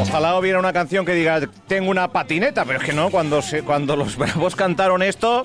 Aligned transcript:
Ojalá 0.00 0.38
hubiera 0.38 0.58
una 0.58 0.72
canción 0.72 1.04
que 1.04 1.14
diga 1.14 1.40
tengo 1.66 1.90
una 1.90 2.08
patineta, 2.08 2.64
pero 2.64 2.78
es 2.78 2.84
que 2.84 2.92
no, 2.92 3.10
cuando, 3.10 3.42
se, 3.42 3.62
cuando 3.62 3.96
los 3.96 4.16
bravos 4.18 4.54
cantaron 4.54 5.02
esto, 5.02 5.44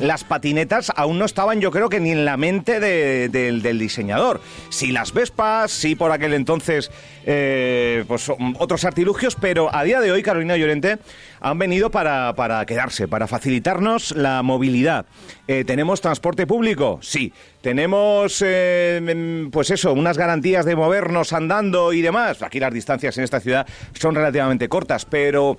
las 0.00 0.24
patinetas 0.24 0.90
aún 0.96 1.18
no 1.18 1.24
estaban 1.24 1.60
yo 1.60 1.70
creo 1.70 1.88
que 1.88 2.00
ni 2.00 2.10
en 2.10 2.24
la 2.24 2.36
mente 2.36 2.80
de- 2.80 3.28
del- 3.28 3.78
diseñador. 3.78 4.40
Sí 4.70 4.92
las 4.92 5.12
Vespas, 5.12 5.70
sí 5.70 5.94
por 5.94 6.10
aquel 6.12 6.34
entonces 6.34 6.90
eh, 7.26 8.04
pues 8.08 8.28
um, 8.28 8.54
otros 8.58 8.84
artilugios, 8.84 9.36
pero 9.36 9.74
a 9.74 9.84
día 9.84 10.00
de 10.00 10.10
hoy 10.10 10.22
Carolina 10.22 10.56
Llorente 10.56 10.98
han 11.40 11.58
venido 11.58 11.90
para, 11.90 12.34
para 12.34 12.64
quedarse, 12.66 13.08
para 13.08 13.26
facilitarnos 13.26 14.12
la 14.16 14.42
movilidad. 14.42 15.06
Eh, 15.48 15.64
¿Tenemos 15.64 16.00
transporte 16.00 16.46
público? 16.46 16.98
Sí. 17.02 17.32
¿Tenemos, 17.62 18.42
eh, 18.44 19.44
mm, 19.46 19.50
pues 19.50 19.70
eso, 19.70 19.92
unas 19.92 20.16
garantías 20.16 20.64
de 20.64 20.76
movernos 20.76 21.34
andando 21.34 21.92
y 21.92 22.00
demás? 22.00 22.42
Aquí 22.42 22.58
las 22.58 22.72
distancias 22.72 23.18
en 23.18 23.24
esta 23.24 23.40
ciudad 23.40 23.66
son 23.92 24.14
relativamente 24.14 24.68
cortas, 24.70 25.04
pero 25.04 25.58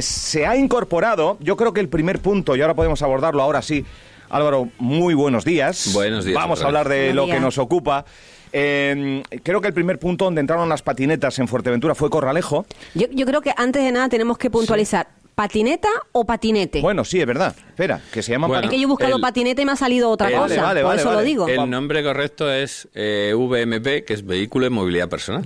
se 0.00 0.46
ha 0.46 0.56
incorporado, 0.56 1.36
yo 1.40 1.56
creo 1.56 1.72
que 1.72 1.80
el 1.80 1.88
primer 1.88 2.18
punto, 2.20 2.56
y 2.56 2.60
ahora 2.62 2.74
podemos 2.74 3.00
abordarlo 3.02 3.43
ahora 3.44 3.62
sí, 3.62 3.84
Álvaro, 4.30 4.68
muy 4.78 5.14
buenos 5.14 5.44
días. 5.44 5.90
Buenos 5.92 6.24
días, 6.24 6.34
Vamos 6.34 6.62
a 6.62 6.66
hablar 6.66 6.88
de 6.88 7.14
lo 7.14 7.26
que 7.26 7.38
nos 7.38 7.58
ocupa. 7.58 8.04
Eh, 8.52 9.22
creo 9.42 9.60
que 9.60 9.68
el 9.68 9.74
primer 9.74 9.98
punto 9.98 10.24
donde 10.24 10.40
entraron 10.40 10.68
las 10.68 10.82
patinetas 10.82 11.38
en 11.38 11.48
Fuerteventura 11.48 11.94
fue 11.94 12.08
Corralejo. 12.10 12.66
Yo, 12.94 13.06
yo 13.10 13.26
creo 13.26 13.40
que 13.40 13.52
antes 13.56 13.82
de 13.82 13.90
nada 13.92 14.08
tenemos 14.08 14.38
que 14.38 14.48
puntualizar, 14.50 15.08
¿patineta 15.34 15.88
o 16.12 16.24
patinete? 16.24 16.80
Bueno, 16.80 17.04
sí, 17.04 17.20
es 17.20 17.26
verdad. 17.26 17.54
Espera, 17.68 18.00
que 18.12 18.22
se 18.22 18.30
llama 18.32 18.46
Bueno, 18.46 18.64
es 18.64 18.70
que 18.70 18.76
yo 18.78 18.84
he 18.84 18.86
buscado 18.86 19.16
el- 19.16 19.20
patinete 19.22 19.62
y 19.62 19.64
me 19.64 19.72
ha 19.72 19.76
salido 19.76 20.08
otra 20.08 20.28
el- 20.28 20.34
cosa, 20.34 20.62
Vale, 20.62 20.82
vale, 20.82 20.82
por 20.82 20.94
eso 20.96 21.08
vale. 21.08 21.20
lo 21.20 21.24
digo. 21.26 21.48
El 21.48 21.68
nombre 21.68 22.02
correcto 22.04 22.50
es 22.50 22.88
eh, 22.94 23.34
VMP, 23.36 24.04
que 24.04 24.14
es 24.14 24.24
Vehículo 24.24 24.64
de 24.64 24.70
Movilidad 24.70 25.08
Personal. 25.08 25.44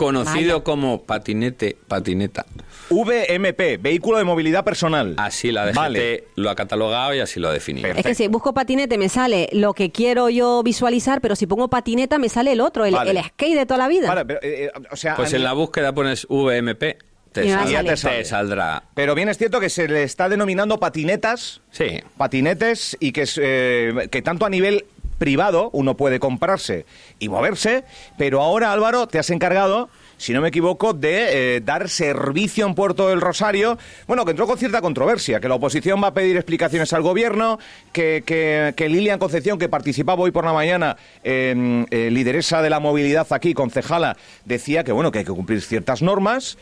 Conocido 0.00 0.54
Vaya. 0.54 0.64
como 0.64 1.02
patinete, 1.02 1.76
patineta. 1.86 2.46
VMP, 2.88 3.76
Vehículo 3.78 4.16
de 4.16 4.24
Movilidad 4.24 4.64
Personal. 4.64 5.14
Así 5.18 5.52
la 5.52 5.66
DGT 5.66 5.76
Vale. 5.76 6.24
lo 6.36 6.48
ha 6.48 6.54
catalogado 6.54 7.14
y 7.14 7.20
así 7.20 7.38
lo 7.38 7.50
ha 7.50 7.52
definido. 7.52 7.82
Perfecto. 7.86 8.08
Es 8.08 8.16
que 8.18 8.22
si 8.24 8.28
busco 8.28 8.54
patinete 8.54 8.96
me 8.96 9.10
sale 9.10 9.50
lo 9.52 9.74
que 9.74 9.90
quiero 9.92 10.30
yo 10.30 10.62
visualizar, 10.62 11.20
pero 11.20 11.36
si 11.36 11.46
pongo 11.46 11.68
patineta 11.68 12.18
me 12.18 12.30
sale 12.30 12.52
el 12.52 12.62
otro, 12.62 12.86
el, 12.86 12.94
Vale. 12.94 13.10
el 13.10 13.22
skate 13.24 13.54
de 13.58 13.66
toda 13.66 13.76
la 13.76 13.88
vida. 13.88 14.08
Vale, 14.08 14.24
pero, 14.24 14.40
eh, 14.42 14.64
eh, 14.64 14.70
o 14.90 14.96
sea, 14.96 15.16
Pues 15.16 15.32
en 15.34 15.40
mí- 15.40 15.44
la 15.44 15.52
búsqueda 15.52 15.92
pones 15.94 16.26
VMP, 16.30 16.96
te, 17.32 17.48
salir. 17.50 17.78
te 17.84 17.96
sale. 17.98 18.16
te 18.18 18.24
saldrá. 18.24 18.82
pero 18.94 19.14
bien 19.14 19.28
es 19.28 19.36
cierto 19.36 19.60
que 19.60 19.68
se 19.68 19.86
le 19.86 20.02
está 20.02 20.30
denominando 20.30 20.80
patinetas, 20.80 21.60
Sí. 21.70 22.00
patinetes, 22.16 22.96
y 23.00 23.12
que, 23.12 23.28
eh, 23.36 24.08
que 24.10 24.22
tanto 24.22 24.46
a 24.46 24.50
nivel 24.50 24.86
privado 25.18 25.68
uno 25.74 25.98
puede 25.98 26.18
comprarse 26.18 26.86
y 27.18 27.28
moverse, 27.28 27.84
pero 28.16 28.40
ahora 28.40 28.72
Álvaro 28.72 29.06
te 29.06 29.18
has 29.18 29.28
encargado, 29.28 29.90
si 30.20 30.34
no 30.34 30.42
me 30.42 30.48
equivoco, 30.48 30.92
de 30.92 31.56
eh, 31.56 31.60
dar 31.62 31.88
servicio 31.88 32.66
en 32.66 32.74
Puerto 32.74 33.08
del 33.08 33.22
Rosario, 33.22 33.78
bueno, 34.06 34.26
que 34.26 34.32
entró 34.32 34.46
con 34.46 34.58
cierta 34.58 34.82
controversia, 34.82 35.40
que 35.40 35.48
la 35.48 35.54
oposición 35.54 36.02
va 36.02 36.08
a 36.08 36.14
pedir 36.14 36.36
explicaciones 36.36 36.92
al 36.92 37.00
gobierno, 37.00 37.58
que, 37.90 38.22
que, 38.26 38.74
que 38.76 38.90
Lilian 38.90 39.18
Concepción, 39.18 39.58
que 39.58 39.70
participaba 39.70 40.22
hoy 40.22 40.30
por 40.30 40.44
la 40.44 40.52
mañana, 40.52 40.98
eh, 41.24 41.86
eh, 41.90 42.10
lideresa 42.10 42.60
de 42.60 42.68
la 42.68 42.80
movilidad 42.80 43.26
aquí, 43.30 43.54
concejala, 43.54 44.18
decía 44.44 44.84
que 44.84 44.92
bueno, 44.92 45.10
que 45.10 45.20
hay 45.20 45.24
que 45.24 45.32
cumplir 45.32 45.62
ciertas 45.62 46.02
normas, 46.02 46.58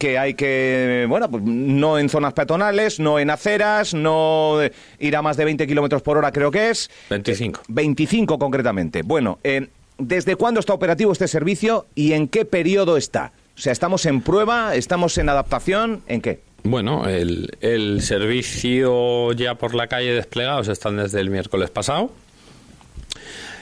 que 0.00 0.18
hay 0.18 0.32
que, 0.32 1.04
bueno, 1.08 1.30
pues 1.30 1.42
no 1.44 1.98
en 1.98 2.08
zonas 2.08 2.32
peatonales, 2.32 2.98
no 3.00 3.18
en 3.18 3.28
aceras, 3.28 3.92
no 3.92 4.62
eh, 4.62 4.72
ir 4.98 5.14
a 5.14 5.20
más 5.20 5.36
de 5.36 5.44
20 5.44 5.66
kilómetros 5.66 6.00
por 6.00 6.16
hora, 6.16 6.32
creo 6.32 6.50
que 6.50 6.70
es. 6.70 6.90
25. 7.10 7.60
25 7.68 8.38
concretamente. 8.38 9.02
Bueno, 9.02 9.38
eh, 9.44 9.68
¿desde 10.00 10.36
cuándo 10.36 10.60
está 10.60 10.72
operativo 10.72 11.12
este 11.12 11.28
servicio 11.28 11.86
y 11.94 12.12
en 12.12 12.28
qué 12.28 12.44
periodo 12.44 12.96
está? 12.96 13.32
O 13.56 13.60
sea, 13.60 13.72
¿estamos 13.72 14.06
en 14.06 14.22
prueba? 14.22 14.74
¿Estamos 14.74 15.18
en 15.18 15.28
adaptación? 15.28 16.02
¿En 16.06 16.20
qué? 16.20 16.40
Bueno, 16.62 17.06
el, 17.08 18.00
servicio 18.02 19.32
ya 19.32 19.54
por 19.54 19.74
la 19.74 19.86
calle 19.86 20.12
desplegados 20.12 20.68
están 20.68 20.96
desde 20.96 21.20
el 21.20 21.30
miércoles 21.30 21.70
pasado. 21.70 22.10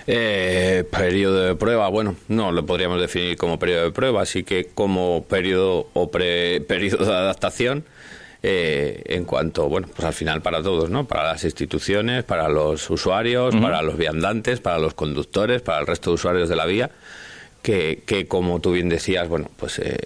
Eh, 0.07 0.85
periodo 0.91 1.45
de 1.45 1.55
prueba, 1.55 1.89
bueno, 1.89 2.17
no 2.29 2.51
lo 2.51 2.65
podríamos 2.65 2.99
definir 3.01 3.37
como 3.37 3.59
periodo 3.59 3.85
de 3.85 3.91
prueba, 3.91 4.23
así 4.23 4.43
que 4.43 4.69
como 4.75 5.25
periodo 5.29 5.89
o 5.93 6.11
pre- 6.11 6.63
periodo 6.63 7.05
de 7.05 7.13
adaptación 7.13 7.85
eh, 8.43 9.03
en 9.07 9.25
cuanto, 9.25 9.69
bueno, 9.69 9.89
pues 9.95 10.07
al 10.07 10.15
final 10.15 10.43
para 10.43 10.63
todos, 10.63 10.91
¿no? 10.91 11.07
Para 11.07 11.25
las 11.25 11.45
instituciones, 11.45 12.25
para 12.25 12.49
los 12.49 12.89
usuarios, 12.89 13.55
para 13.57 13.83
los 13.83 13.97
viandantes, 13.97 14.61
para 14.61 14.79
los 14.79 14.95
conductores, 14.95 15.61
para 15.63 15.81
el 15.81 15.87
resto 15.87 16.11
de 16.11 16.15
usuarios 16.15 16.49
de 16.49 16.57
la 16.57 16.67
vía, 16.67 16.91
que, 17.63 18.03
que 18.07 18.29
como 18.29 18.61
tú 18.61 18.73
bien 18.73 18.89
decías, 18.89 19.29
bueno, 19.29 19.51
pues 19.57 19.81
eh, 19.83 19.97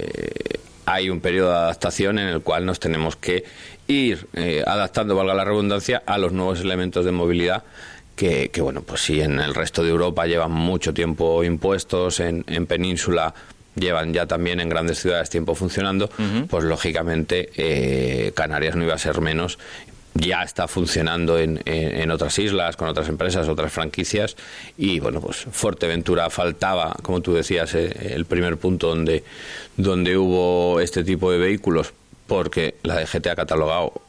hay 0.86 1.10
un 1.10 1.20
periodo 1.20 1.50
de 1.50 1.56
adaptación 1.56 2.18
en 2.18 2.28
el 2.28 2.40
cual 2.40 2.64
nos 2.64 2.80
tenemos 2.80 3.16
que 3.16 3.44
ir 3.86 4.26
eh, 4.32 4.62
adaptando, 4.66 5.14
valga 5.14 5.34
la 5.34 5.44
redundancia, 5.44 6.02
a 6.06 6.18
los 6.18 6.32
nuevos 6.32 6.60
elementos 6.60 7.04
de 7.04 7.12
movilidad 7.12 7.64
que, 8.16 8.50
que, 8.50 8.60
bueno, 8.60 8.82
pues 8.82 9.02
si 9.02 9.20
en 9.20 9.40
el 9.40 9.54
resto 9.54 9.82
de 9.82 9.90
Europa 9.90 10.26
llevan 10.26 10.52
mucho 10.52 10.92
tiempo 10.92 11.44
impuestos, 11.44 12.20
en, 12.20 12.44
en 12.46 12.66
península 12.66 13.34
llevan 13.74 14.12
ya 14.12 14.26
también 14.26 14.60
en 14.60 14.68
grandes 14.68 14.98
ciudades 15.00 15.30
tiempo 15.30 15.54
funcionando, 15.54 16.10
pues 16.48 16.64
lógicamente 16.64 17.50
eh, 17.56 18.32
Canarias 18.34 18.76
no 18.76 18.84
iba 18.84 18.94
a 18.94 18.98
ser 18.98 19.20
menos. 19.20 19.58
Ya 20.14 20.42
está 20.42 20.68
funcionando 20.68 21.38
en, 21.38 21.62
en- 21.64 22.02
en 22.02 22.10
otras 22.10 22.38
islas, 22.38 22.76
con 22.76 22.86
otras 22.86 23.08
empresas, 23.08 23.48
otras 23.48 23.72
franquicias. 23.72 24.36
Y 24.76 25.00
bueno, 25.00 25.22
pues 25.22 25.38
Fuerteventura 25.50 26.28
faltaba, 26.28 26.94
como 27.00 27.22
tú 27.22 27.32
decías, 27.32 27.74
eh, 27.74 28.12
el 28.14 28.26
primer 28.26 28.58
punto 28.58 28.88
donde, 28.88 29.24
donde 29.78 30.18
hubo 30.18 30.80
este 30.80 31.02
tipo 31.02 31.32
de 31.32 31.38
vehículos, 31.38 31.94
porque 32.26 32.74
la 32.82 33.00
DGT 33.00 33.26
ha 33.28 33.36
catalogado 33.36 34.01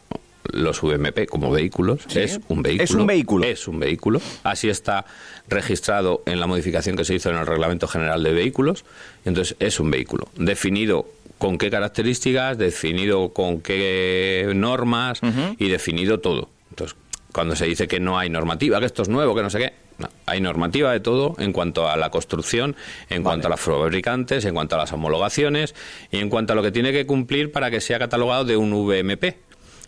los 0.52 0.82
VMP 0.82 1.28
como 1.28 1.52
vehículos. 1.52 2.02
Sí. 2.08 2.20
Es 2.20 2.40
un 2.48 2.62
vehículo. 2.62 2.84
Es 2.84 2.92
un 2.92 3.08
vehículo. 3.08 3.46
Es 3.46 3.68
un 3.68 3.80
vehículo. 3.80 4.22
Así 4.44 4.70
está 4.70 5.06
registrado 5.48 6.24
en 6.26 6.40
la 6.40 6.48
modificación 6.48 6.96
que 6.96 7.06
se 7.06 7.16
hizo 7.16 7.30
en 7.30 7.38
el 7.38 7.46
Reglamento 7.46 7.88
General 7.88 8.22
de 8.22 8.32
Vehículos. 8.34 8.86
Entonces, 9.26 9.56
es 9.60 9.80
un 9.80 9.92
vehículo. 9.92 10.28
Definido 10.36 11.08
con 11.38 11.58
qué 11.58 11.70
características, 11.70 12.58
definido 12.58 13.30
con 13.34 13.62
qué 13.62 14.50
normas 14.56 15.20
y 15.58 15.68
definido 15.68 16.20
todo. 16.20 16.50
Entonces, 16.70 16.98
cuando 17.34 17.56
se 17.56 17.66
dice 17.66 17.88
que 17.88 18.00
no 18.00 18.18
hay 18.18 18.30
normativa, 18.30 18.80
que 18.80 18.86
esto 18.86 19.02
es 19.02 19.10
nuevo, 19.10 19.36
que 19.36 19.42
no 19.42 19.50
sé 19.50 19.60
qué, 19.60 19.74
no, 19.98 20.10
hay 20.26 20.40
normativa 20.40 20.92
de 20.92 21.00
todo 21.00 21.36
en 21.40 21.52
cuanto 21.52 21.90
a 21.90 21.98
la 21.98 22.10
construcción, 22.10 22.76
en 23.10 23.24
cuanto 23.24 23.48
a 23.48 23.50
los 23.50 23.60
fabricantes, 23.60 24.46
en 24.46 24.54
cuanto 24.54 24.76
a 24.76 24.80
las 24.80 24.94
homologaciones 24.94 25.76
y 26.12 26.20
en 26.20 26.30
cuanto 26.30 26.54
a 26.54 26.56
lo 26.56 26.64
que 26.64 26.72
tiene 26.72 26.92
que 26.92 27.06
cumplir 27.06 27.52
para 27.52 27.70
que 27.70 27.82
sea 27.82 28.00
catalogado 28.00 28.46
de 28.46 28.56
un 28.56 28.72
VMP. 28.72 29.36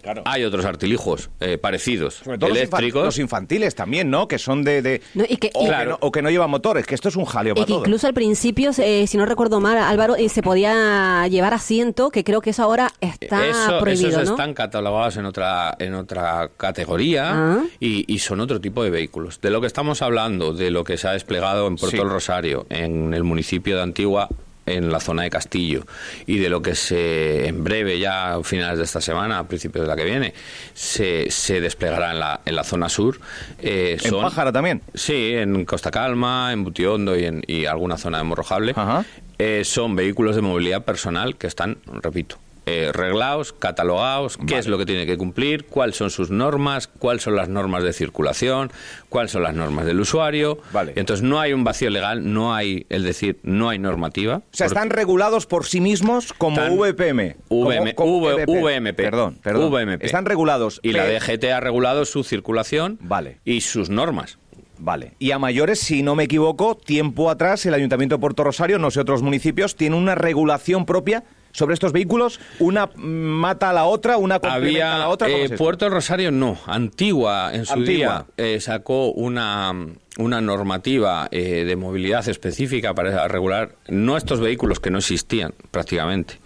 Claro. 0.06 0.22
Hay 0.26 0.44
otros 0.44 0.64
artilijos 0.66 1.30
eh, 1.40 1.58
parecidos, 1.58 2.14
Sobre 2.24 2.38
todo 2.38 2.52
eléctricos. 2.52 3.04
los 3.06 3.18
infantiles 3.20 3.74
también, 3.76 4.10
¿no? 4.12 4.28
Que 4.28 4.38
son 4.38 4.64
de... 4.64 4.82
de- 4.82 5.02
No, 5.16 5.24
y 5.28 5.38
que- 5.38 5.50
o, 5.56 5.62
y- 5.62 5.66
que 5.66 5.70
Claro. 5.70 5.92
no, 5.92 5.98
o 6.00 6.12
que 6.12 6.22
no 6.22 6.30
llevan 6.30 6.50
motores, 6.52 6.86
que 6.86 6.94
esto 6.96 7.10
es 7.10 7.16
un 7.16 7.26
jaleo 7.26 7.54
Y 7.54 7.56
para 7.56 7.66
que 7.66 7.72
todo. 7.74 7.80
incluso 7.82 8.06
al 8.08 8.14
principio, 8.14 8.72
eh, 8.78 9.08
si 9.08 9.18
no 9.18 9.26
recuerdo 9.26 9.60
mal, 9.60 9.78
Álvaro, 9.80 10.16
eh, 10.16 10.30
se 10.30 10.42
podía 10.44 11.28
llevar 11.28 11.54
asiento, 11.56 12.10
que 12.12 12.24
creo 12.24 12.40
que 12.42 12.52
eso 12.52 12.64
ahora 12.64 12.92
está 13.02 13.46
Eso- 13.48 13.80
prohibido, 13.80 14.10
esos 14.10 14.26
¿no? 14.26 14.32
están 14.36 14.54
catalogados 14.54 15.18
en 15.18 15.26
otra 15.26 15.76
en 15.80 15.96
otra 15.96 16.50
categoría 16.56 17.32
Ah. 17.34 17.64
y, 17.80 18.06
y 18.14 18.20
son 18.20 18.40
otro 18.42 18.62
tipo 18.62 18.84
de 18.84 18.90
vehículos. 18.92 19.42
De 19.42 19.50
lo 19.50 19.60
que 19.62 19.68
estamos 19.68 20.02
hablando, 20.02 20.54
de 20.54 20.70
lo 20.72 20.84
que 20.84 20.98
se 20.98 21.08
ha 21.08 21.12
desplegado 21.14 21.68
en 21.68 21.78
Puerto 21.78 21.98
Sí. 21.98 21.98
del 21.98 22.10
Rosario, 22.10 22.66
en 22.70 23.14
el 23.14 23.24
municipio 23.24 23.76
de 23.78 23.82
Antigua, 23.82 24.30
en 24.66 24.92
la 24.92 25.00
zona 25.00 25.24
de 25.24 25.30
Castillo, 25.30 25.86
y 26.26 26.38
de 26.40 26.50
lo 26.50 26.62
que 26.62 26.76
se 26.76 27.48
en 27.48 27.64
breve, 27.64 28.00
ya 28.00 28.34
a 28.36 28.44
finales 28.44 28.78
de 28.80 28.84
esta 28.84 29.02
semana, 29.02 29.40
a 29.40 29.48
principios 29.48 29.84
de 29.84 29.88
la 29.88 29.96
que 29.96 30.04
viene, 30.06 30.34
se, 30.74 31.30
se 31.30 31.62
desplegará 31.62 32.12
en 32.12 32.20
la, 32.20 32.42
en 32.46 32.56
la 32.56 32.64
zona 32.64 32.90
sur. 32.90 33.20
eh, 33.60 33.98
¿En 34.04 34.10
son- 34.12 34.22
Pájara 34.22 34.52
también? 34.52 34.82
Sí, 34.94 35.34
en 35.36 35.66
Costa 35.66 35.92
Calma, 35.92 36.52
en 36.52 36.64
Butiondo 36.64 37.18
y 37.18 37.26
en 37.26 37.44
y 37.48 37.66
alguna 37.66 37.98
zona 37.98 38.18
de 38.20 38.24
Morrojable. 38.24 38.74
Ajá. 38.76 39.06
Eh, 39.38 39.64
son 39.66 39.96
vehículos 39.96 40.36
de 40.36 40.42
movilidad 40.42 40.86
personal 40.86 41.36
que 41.36 41.48
están, 41.48 41.78
repito, 42.02 42.38
eh, 42.66 42.92
reglados, 42.94 43.54
catalogados, 43.54 44.38
qué 44.48 44.58
es 44.58 44.68
lo 44.68 44.78
que 44.78 44.86
tiene 44.86 45.06
que 45.06 45.18
cumplir, 45.18 45.66
cuáles 45.66 45.96
son 45.98 46.10
sus 46.10 46.32
normas, 46.32 46.88
cuáles 46.88 47.24
son 47.24 47.36
las 47.36 47.48
normas 47.50 47.84
de 47.84 47.94
circulación, 47.94 48.72
cuáles 49.10 49.32
son 49.32 49.44
las 49.44 49.54
normas 49.54 49.86
del 49.86 50.00
usuario. 50.00 50.58
Vale. 50.74 50.94
Entonces 50.96 51.24
no 51.24 51.40
hay 51.40 51.54
un 51.54 51.64
vacío 51.64 51.90
legal, 51.90 52.34
no 52.34 52.56
hay, 52.56 52.86
es 52.90 53.04
decir, 53.04 53.40
no 53.44 53.70
hay 53.70 53.78
normativa. 53.80 54.38
O 54.38 54.44
sea, 54.52 54.68
están 54.68 54.90
regulados 54.90 55.46
por 55.46 55.66
sí 55.66 55.80
mismos 55.82 56.34
como 56.34 56.58
VPM. 56.76 57.36
VM, 57.50 57.94
como- 57.96 58.22
como 58.22 58.28
V- 58.28 58.44
EVP. 58.44 58.62
VMP. 58.62 58.96
Perdón, 59.04 59.40
perdón. 59.44 59.72
VMP. 59.72 60.04
Están 60.06 60.26
regulados. 60.26 60.80
Y 60.84 60.92
la 60.94 61.04
Pe- 61.04 61.20
DGT 61.20 61.52
ha 61.52 61.60
regulado 61.60 62.06
su 62.06 62.24
circulación 62.24 62.98
Vale. 63.02 63.40
y 63.46 63.62
sus 63.62 63.90
normas. 63.90 64.38
Vale. 64.78 65.14
Y 65.20 65.32
a 65.32 65.40
mayores, 65.40 65.80
si 65.80 66.04
no 66.04 66.16
me 66.16 66.24
equivoco, 66.26 66.76
tiempo 66.76 67.30
atrás 67.30 67.66
el 67.66 67.74
Ayuntamiento 67.74 68.16
de 68.16 68.20
Puerto 68.20 68.44
Rosario, 68.44 68.78
no 68.78 68.92
sé 68.92 69.00
otros 69.00 69.22
municipios, 69.22 69.76
tiene 69.76 69.96
una 69.96 70.16
regulación 70.16 70.86
propia 70.86 71.24
sobre 71.56 71.74
estos 71.74 71.94
vehículos? 71.94 72.40
¿Una 72.60 72.90
mata 72.96 73.70
a 73.70 73.74
la 73.74 73.86
otra? 73.86 74.18
¿Una 74.18 74.40
complementa 74.40 74.68
Había, 74.68 74.96
a 74.96 75.00
la 75.00 75.10
otra? 75.10 75.30
¿Cómo 75.30 75.44
eh? 75.44 75.50
Puerto 75.50 75.90
Rosario 75.90 76.32
no, 76.32 76.60
Antigua 76.66 77.52
en 77.54 77.66
su 77.66 77.74
Antigua. 77.74 78.26
día 78.38 78.46
eh, 78.56 78.60
sacó 78.60 79.12
una, 79.12 79.74
una 80.18 80.42
normativa 80.42 81.28
eh, 81.32 81.64
de 81.66 81.76
movilidad 81.76 82.28
específica 82.28 82.94
para 82.94 83.28
regular 83.28 83.76
no 83.88 84.18
estos 84.18 84.40
vehículos 84.40 84.80
que 84.80 84.92
no 84.92 84.98
existían 84.98 85.54
prácticamente, 85.72 86.40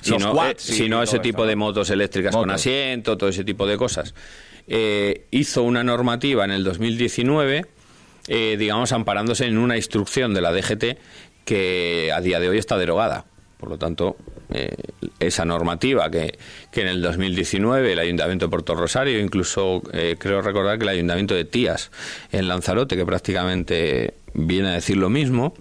sino, 0.00 0.32
quads 0.32 0.68
eh, 0.70 0.72
sino 0.72 1.02
ese 1.02 1.20
tipo 1.20 1.46
de 1.46 1.54
motos 1.54 1.90
eléctricas 1.90 2.34
con 2.34 2.50
asiento, 2.50 3.16
todo 3.16 3.30
ese 3.30 3.44
tipo 3.44 3.66
de 3.66 3.76
cosas. 3.76 4.14
Eh, 4.68 5.26
hizo 5.30 5.62
una 5.62 5.84
normativa 5.84 6.44
en 6.44 6.50
el 6.50 6.64
2019, 6.64 7.66
eh, 8.26 8.56
digamos, 8.58 8.90
amparándose 8.90 9.46
en 9.46 9.58
una 9.58 9.76
instrucción 9.76 10.34
de 10.34 10.40
la 10.40 10.52
DGT 10.52 10.98
que 11.44 12.10
a 12.12 12.20
día 12.20 12.40
de 12.40 12.48
hoy 12.48 12.58
está 12.58 12.76
derogada. 12.76 13.26
Por 13.58 13.70
lo 13.70 13.78
tanto, 13.78 14.16
eh, 14.50 14.74
esa 15.18 15.44
normativa 15.44 16.10
que, 16.10 16.38
que 16.72 16.82
en 16.82 16.88
el 16.88 17.02
2019 17.02 17.92
el 17.92 17.98
Ayuntamiento 17.98 18.46
de 18.46 18.50
Puerto 18.50 18.74
Rosario, 18.74 19.18
incluso 19.20 19.82
eh, 19.92 20.16
creo 20.18 20.42
recordar 20.42 20.78
que 20.78 20.84
el 20.84 20.90
Ayuntamiento 20.90 21.34
de 21.34 21.44
Tías 21.44 21.90
en 22.32 22.48
Lanzarote, 22.48 22.96
que 22.96 23.04
prácticamente 23.06 24.14
viene 24.34 24.68
a 24.68 24.72
decir 24.72 24.96
lo 24.96 25.10
mismo, 25.10 25.54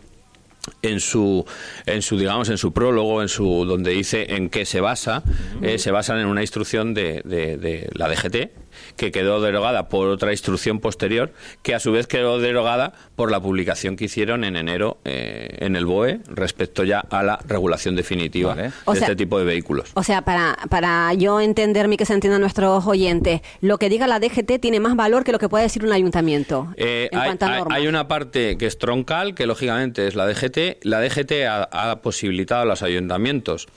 en 0.82 1.00
su 1.00 1.46
en 1.86 2.02
su 2.02 2.18
digamos 2.18 2.50
en 2.50 2.58
su 2.58 2.74
prólogo 2.74 3.22
en 3.22 3.30
su 3.30 3.66
donde 3.66 3.92
dice 3.92 4.34
en 4.36 4.50
qué 4.50 4.66
se 4.66 4.82
basa 4.82 5.22
eh, 5.62 5.78
se 5.78 5.92
basan 5.92 6.18
en 6.20 6.26
una 6.26 6.42
instrucción 6.42 6.96
de, 6.96 7.22
de- 7.24 7.58
de 7.58 7.88
la 7.94 8.08
DGT 8.10 8.50
que 8.96 9.12
quedó 9.12 9.42
derogada 9.42 9.90
por 9.90 10.08
otra 10.08 10.32
instrucción 10.32 10.80
posterior 10.80 11.32
que 11.64 11.76
a 11.76 11.80
su 11.80 11.92
vez 11.92 12.08
quedó 12.08 12.40
derogada 12.40 12.94
por 13.16 13.32
la 13.32 13.40
publicación 13.42 13.96
que 13.96 14.06
hicieron 14.06 14.44
en 14.44 14.56
enero 14.56 14.98
eh, 15.06 15.58
en 15.60 15.76
el 15.76 15.86
BOE 15.86 16.20
respecto 16.28 16.84
ya 16.84 17.00
a 17.00 17.24
la 17.24 17.40
regulación 17.48 17.96
definitiva 17.96 18.56
Vale. 18.56 18.62
de 18.70 18.72
O 18.86 18.94
sea- 18.94 19.02
este 19.04 19.16
tipo 19.16 19.38
de 19.40 19.46
vehículos 19.46 19.92
O 19.96 20.04
sea, 20.04 20.22
para, 20.24 20.58
para 20.70 21.14
yo 21.14 21.40
entenderme 21.42 21.96
y 21.96 21.98
que 21.98 22.06
se 22.06 22.14
entiendan 22.14 22.42
nuestros 22.42 22.86
oyentes, 22.88 23.42
lo 23.62 23.78
que 23.78 23.90
diga 23.90 24.08
la 24.08 24.20
DGT 24.20 24.60
tiene 24.60 24.80
más 24.80 24.96
valor 24.96 25.24
que 25.24 25.32
lo 25.32 25.40
que 25.40 25.50
pueda 25.50 25.64
decir 25.64 25.84
un 25.86 25.92
ayuntamiento 25.92 26.74
Eh, 26.78 27.10
en 27.12 27.20
hay, 27.20 27.26
cuanto 27.28 27.46
a 27.46 27.50
hay- 27.50 27.60
normas. 27.60 27.78
hay 27.78 27.88
una 27.88 28.08
parte 28.08 28.58
que 28.58 28.66
es 28.66 28.78
troncal, 28.78 29.36
que 29.36 29.46
lógicamente 29.46 30.08
es 30.08 30.16
la 30.16 30.26
DGT. 30.28 30.80
La 30.84 31.02
DGT 31.02 31.46
ha, 31.48 31.64
ha 31.72 32.02
posibilitado 32.02 32.62
a 32.62 32.66
los 32.66 32.82
ayuntamientos 32.82 33.68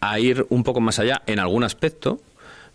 a 0.00 0.18
ir 0.18 0.46
un 0.50 0.62
poco 0.64 0.80
más 0.80 0.98
allá 0.98 1.22
en 1.26 1.38
algún 1.38 1.64
aspecto, 1.64 2.20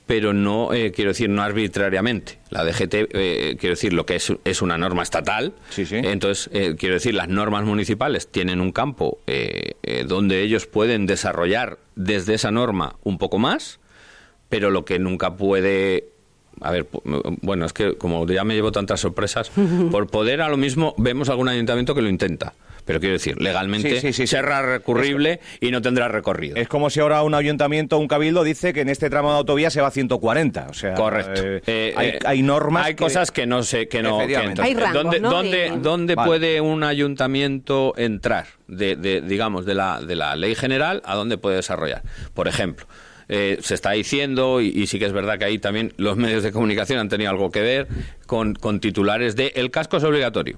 pero 0.08 0.34
no, 0.34 0.74
eh, 0.74 0.92
quiero 0.92 1.12
decir, 1.12 1.30
no 1.30 1.42
arbitrariamente. 1.42 2.40
La 2.50 2.66
DGT, 2.66 2.94
eh, 3.14 3.56
quiero 3.60 3.74
decir, 3.76 3.94
lo 3.94 4.06
que 4.06 4.16
es, 4.16 4.34
es 4.44 4.62
una 4.62 4.78
norma 4.78 5.04
estatal. 5.04 5.54
Sí, 5.70 5.86
sí. 5.86 5.96
Entonces, 6.04 6.50
eh, 6.54 6.76
quiero 6.78 6.96
decir, 6.96 7.14
las 7.16 7.30
normas 7.30 7.64
municipales 7.64 8.28
tienen 8.28 8.60
un 8.60 8.72
campo 8.72 9.20
eh, 9.28 9.76
eh, 9.84 10.04
donde 10.08 10.42
ellos 10.42 10.66
pueden 10.68 11.06
desarrollar 11.06 11.78
desde 11.96 12.34
esa 12.34 12.52
norma 12.52 12.96
un 13.04 13.18
poco 13.18 13.40
más, 13.40 13.80
pero 14.50 14.70
lo 14.70 14.84
que 14.84 15.00
nunca 15.00 15.38
puede 15.38 16.10
a 16.60 16.70
ver, 16.72 16.86
pu- 16.92 17.38
bueno, 17.42 17.66
es 17.66 17.72
que 17.74 17.96
como 17.96 18.28
ya 18.28 18.44
me 18.44 18.54
llevo 18.54 18.72
tantas 18.74 19.00
sorpresas, 19.00 19.50
por 19.92 20.08
poder 20.08 20.42
a 20.42 20.50
lo 20.50 20.58
mismo 20.58 20.94
vemos 20.98 21.30
algún 21.30 21.48
ayuntamiento 21.48 21.96
que 21.96 22.02
lo 22.02 22.10
intenta. 22.10 22.54
Pero 22.92 23.00
quiero 23.00 23.14
decir, 23.14 23.42
legalmente 23.42 23.90
Sí, 23.90 23.96
sí, 23.96 24.08
sí, 24.14 24.14
sí. 24.14 24.28
será 24.28 24.62
recurrible 24.62 25.40
y 25.60 25.72
no 25.72 25.82
tendrá 25.82 26.08
recorrido. 26.08 26.56
Es 26.56 26.68
como 26.68 26.90
si 26.90 27.00
ahora 27.00 27.24
un 27.24 27.34
ayuntamiento 27.34 27.98
o 27.98 28.00
un 28.00 28.08
cabildo 28.08 28.44
dice 28.44 28.74
que 28.74 28.82
en 28.82 28.90
este 28.90 29.10
tramo 29.10 29.32
de 29.32 29.38
autovía 29.38 29.70
se 29.70 29.82
va 29.82 29.88
a 29.88 29.92
140. 29.92 30.68
O 30.70 30.74
sea, 30.74 30.94
Correcto. 30.94 31.42
eh, 31.44 31.62
Eh, 31.68 31.94
hay, 31.96 32.08
eh, 32.10 32.20
hay 32.26 32.42
normas. 32.42 32.86
Hay 32.86 32.96
cosas 32.96 33.32
que 33.32 33.46
no 33.46 33.64
sé, 33.64 33.88
que 33.88 34.02
no. 34.04 34.18
que 34.20 34.34
entonces, 34.34 34.60
Hay 34.66 34.74
rangos, 34.76 35.04
¿Dónde, 35.04 35.20
¿no? 35.20 35.30
dónde, 35.32 35.58
de- 35.58 35.78
dónde 35.82 36.16
Vale. 36.16 36.28
puede 36.28 36.62
un 36.62 36.84
ayuntamiento 36.84 37.94
entrar 37.98 38.46
de, 38.68 38.96
de, 38.96 39.22
digamos, 39.22 39.66
de 39.66 39.76
la, 39.76 40.02
de 40.02 40.16
la 40.16 40.36
ley 40.36 40.56
general 40.56 41.02
a 41.06 41.16
dónde 41.16 41.38
puede 41.38 41.58
desarrollar? 41.58 42.04
Por 42.34 42.48
ejemplo. 42.48 42.86
eh, 43.34 43.60
se 43.62 43.76
está 43.76 43.92
diciendo, 43.92 44.60
y, 44.60 44.68
y 44.76 44.88
sí 44.88 45.00
que 45.00 45.06
es 45.06 45.14
verdad 45.14 45.38
que 45.40 45.46
ahí 45.46 45.58
también 45.58 45.94
los 45.96 46.18
medios 46.18 46.44
de 46.44 46.52
comunicación 46.52 47.00
han 47.00 47.08
tenido 47.08 47.30
algo 47.32 47.50
que 47.50 47.62
ver, 47.62 47.88
con, 48.26 48.56
con 48.56 48.82
titulares 48.82 49.38
de 49.38 49.54
el 49.56 49.72
casco 49.72 49.96
es 49.96 50.04
obligatorio. 50.04 50.58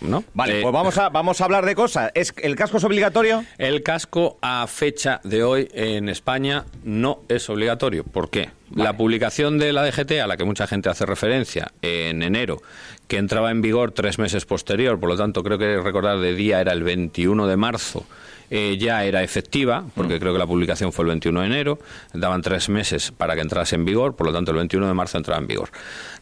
¿No? 0.00 0.24
Vale, 0.34 0.60
Eh, 0.60 0.62
pues 0.62 0.72
vamos 0.72 0.96
a, 0.98 1.08
vamos 1.08 1.40
a 1.40 1.44
hablar 1.44 1.64
de 1.64 1.74
cosas. 1.74 2.10
¿Es, 2.14 2.32
¿El 2.42 2.56
casco 2.56 2.76
es 2.78 2.84
obligatorio? 2.84 3.44
El 3.58 3.82
casco 3.82 4.38
a 4.42 4.66
fecha 4.66 5.20
de 5.24 5.42
hoy 5.42 5.68
en 5.72 6.08
España 6.08 6.64
no 6.84 7.22
es 7.28 7.48
obligatorio. 7.50 8.04
¿Por 8.04 8.30
qué? 8.30 8.50
La 8.74 8.96
publicación 8.96 9.58
de 9.58 9.72
la 9.72 9.82
DGT, 9.84 10.20
a 10.22 10.26
la 10.26 10.36
que 10.36 10.44
mucha 10.44 10.66
gente 10.66 10.88
hace 10.90 11.06
referencia, 11.06 11.72
en 11.80 12.22
enero, 12.22 12.60
que 13.06 13.16
entraba 13.16 13.50
en 13.50 13.62
vigor 13.62 13.92
tres 13.92 14.18
meses 14.18 14.44
posterior, 14.44 15.00
por 15.00 15.08
lo 15.08 15.16
tanto 15.16 15.42
creo 15.42 15.56
que 15.58 15.78
recordar 15.78 16.18
de 16.18 16.34
día 16.34 16.60
era 16.60 16.72
el 16.72 16.82
21 16.82 17.46
de 17.46 17.56
marzo, 17.56 18.04
eh, 18.50 18.76
ya 18.78 19.04
era 19.04 19.22
efectiva, 19.22 19.84
porque 19.94 20.18
creo 20.18 20.32
que 20.32 20.38
la 20.38 20.46
publicación 20.46 20.92
fue 20.92 21.04
el 21.04 21.08
21 21.08 21.40
de 21.40 21.46
enero, 21.46 21.78
daban 22.14 22.42
tres 22.42 22.68
meses 22.68 23.12
para 23.12 23.34
que 23.34 23.42
entrase 23.42 23.76
en 23.76 23.84
vigor, 23.84 24.16
por 24.16 24.26
lo 24.26 24.32
tanto 24.32 24.52
el 24.52 24.56
21 24.58 24.86
de 24.86 24.94
marzo 24.94 25.18
entraba 25.18 25.40
en 25.40 25.46
vigor. 25.46 25.70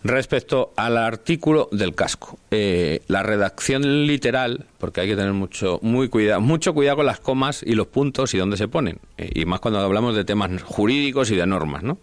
Respecto 0.03 0.73
al 0.77 0.97
artículo 0.97 1.69
del 1.71 1.95
casco, 1.95 2.39
eh, 2.51 3.03
la 3.07 3.23
redacción 3.23 4.07
literal, 4.07 4.67
porque 4.79 5.03
hay 5.03 5.09
que 5.09 5.17
tener 5.17 5.33
mucho, 5.33 5.79
muy 5.83 6.09
cuidado, 6.09 6.41
mucho 6.41 6.75
cuidado 6.75 6.97
con 6.97 7.07
las 7.07 7.21
comas 7.21 7.63
y 7.63 7.75
los 7.75 7.87
puntos 7.87 8.35
y 8.35 8.39
dónde 8.39 8.57
se 8.57 8.69
ponen, 8.69 8.99
eh, 9.19 9.31
y 9.35 9.45
más 9.45 9.61
cuando 9.61 9.81
hablamos 9.81 10.17
de 10.17 10.25
temas 10.25 10.63
jurídicos 10.63 11.31
y 11.31 11.37
de 11.37 11.47
normas, 11.47 11.83
¿no? 11.83 11.99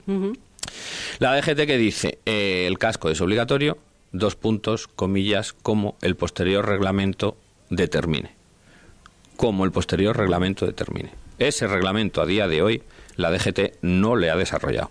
La 1.20 1.36
DGT 1.36 1.66
que 1.66 1.78
dice, 1.78 2.20
el 2.26 2.78
casco 2.78 3.10
es 3.10 3.20
obligatorio, 3.22 3.78
dos 4.14 4.36
puntos, 4.36 4.88
comillas, 4.88 5.54
como 5.54 5.98
el 6.02 6.16
posterior 6.16 6.66
reglamento 6.66 7.36
determine. 7.70 8.43
Como 9.44 9.66
el 9.66 9.74
posterior 9.74 10.16
reglamento 10.16 10.66
determine. 10.66 11.12
Ese 11.38 11.68
reglamento 11.68 12.22
a 12.22 12.26
día 12.26 12.48
de 12.48 12.62
hoy 12.62 12.82
la 13.18 13.30
DGT 13.30 13.80
no 13.82 14.16
le 14.16 14.32
ha 14.32 14.38
desarrollado. 14.38 14.90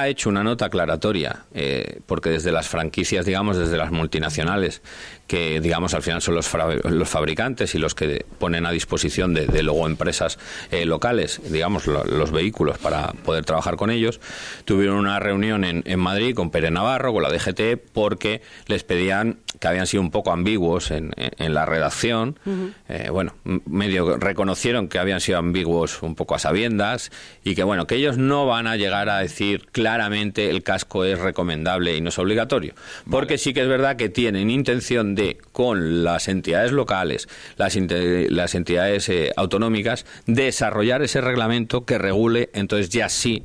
Ha 0.00 0.08
hecho 0.08 0.28
una 0.28 0.42
nota 0.44 0.66
aclaratoria, 0.66 1.44
eh, 1.54 2.00
porque 2.06 2.30
desde 2.30 2.52
las 2.52 2.68
franquicias, 2.68 3.26
digamos, 3.26 3.56
desde 3.56 3.76
las 3.76 3.90
multinacionales, 3.90 4.82
que 5.26 5.60
digamos 5.60 5.92
al 5.92 6.02
final 6.02 6.22
son 6.22 6.34
los, 6.36 6.50
los 6.84 7.08
fabricantes 7.08 7.74
y 7.74 7.78
los 7.78 7.94
que 7.94 8.24
ponen 8.38 8.64
a 8.64 8.70
disposición 8.70 9.34
de, 9.34 9.46
de 9.46 9.62
luego 9.62 9.86
empresas 9.86 10.38
eh, 10.70 10.86
locales, 10.86 11.40
digamos, 11.50 11.86
lo- 11.86 12.04
los 12.04 12.30
vehículos 12.30 12.78
para 12.78 13.08
poder 13.24 13.44
trabajar 13.44 13.76
con 13.76 13.90
ellos, 13.90 14.20
tuvieron 14.64 14.96
una 14.96 15.18
reunión 15.20 15.64
en, 15.64 15.82
en 15.84 16.00
Madrid 16.00 16.34
con 16.34 16.50
Pere 16.50 16.70
Navarro, 16.70 17.12
con 17.12 17.22
la 17.22 17.30
DGT, 17.30 17.78
porque 17.92 18.40
les 18.66 18.84
pedían 18.84 19.38
que 19.60 19.68
habían 19.68 19.86
sido 19.86 20.02
un 20.02 20.10
poco 20.10 20.32
ambiguos 20.32 20.90
en, 20.90 21.12
en- 21.16 21.30
en 21.38 21.54
la 21.54 21.66
redacción. 21.66 22.38
Eh, 22.88 23.08
bueno, 23.10 23.34
medio 23.66 24.16
reconocieron 24.16 24.88
que 24.88 24.98
habían 24.98 25.20
sido 25.20 25.38
ambiguos 25.38 26.02
un 26.02 26.14
poco 26.14 26.34
a 26.34 26.38
sabiendas 26.38 27.10
y 27.44 27.54
que, 27.54 27.64
bueno, 27.64 27.86
que 27.86 27.96
ellos 27.96 28.16
no 28.16 28.46
van 28.46 28.66
a 28.66 28.76
llegar 28.76 29.08
a 29.10 29.18
decir 29.18 29.66
claramente 29.72 29.87
el 30.50 30.62
casco 30.62 31.04
es 31.04 31.18
recomendable 31.18 31.96
y 31.96 32.00
no 32.00 32.08
es 32.08 32.18
obligatorio. 32.18 32.74
Porque 33.10 33.38
sí 33.38 33.52
que 33.52 33.62
es 33.62 33.68
verdad 33.68 33.96
que 33.96 34.08
tienen 34.08 34.50
intención 34.50 35.14
de, 35.14 35.38
con 35.52 36.04
las 36.04 36.28
entidades 36.28 36.72
locales, 36.72 37.28
las, 37.56 37.76
las 37.76 38.54
entidades 38.54 39.08
eh, 39.08 39.32
autonómicas, 39.36 40.06
desarrollar 40.26 41.02
ese 41.02 41.20
reglamento 41.20 41.84
que 41.84 41.98
regule, 41.98 42.50
entonces 42.52 42.90
ya 42.90 43.08
sí 43.08 43.44